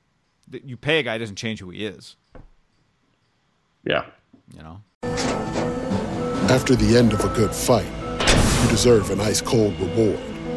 that 0.46 0.64
you 0.64 0.76
pay 0.76 1.00
a 1.00 1.02
guy 1.02 1.18
doesn't 1.18 1.36
change 1.36 1.60
who 1.60 1.70
he 1.70 1.84
is. 1.84 2.16
yeah. 3.84 4.04
You 4.56 4.62
know, 4.62 4.80
After 6.48 6.74
the 6.74 6.96
end 6.96 7.12
of 7.12 7.22
a 7.24 7.28
good 7.34 7.54
fight, 7.54 7.90
you 8.62 8.70
deserve 8.70 9.10
an 9.10 9.20
ice 9.20 9.40
cold 9.42 9.78
reward. 9.78 10.18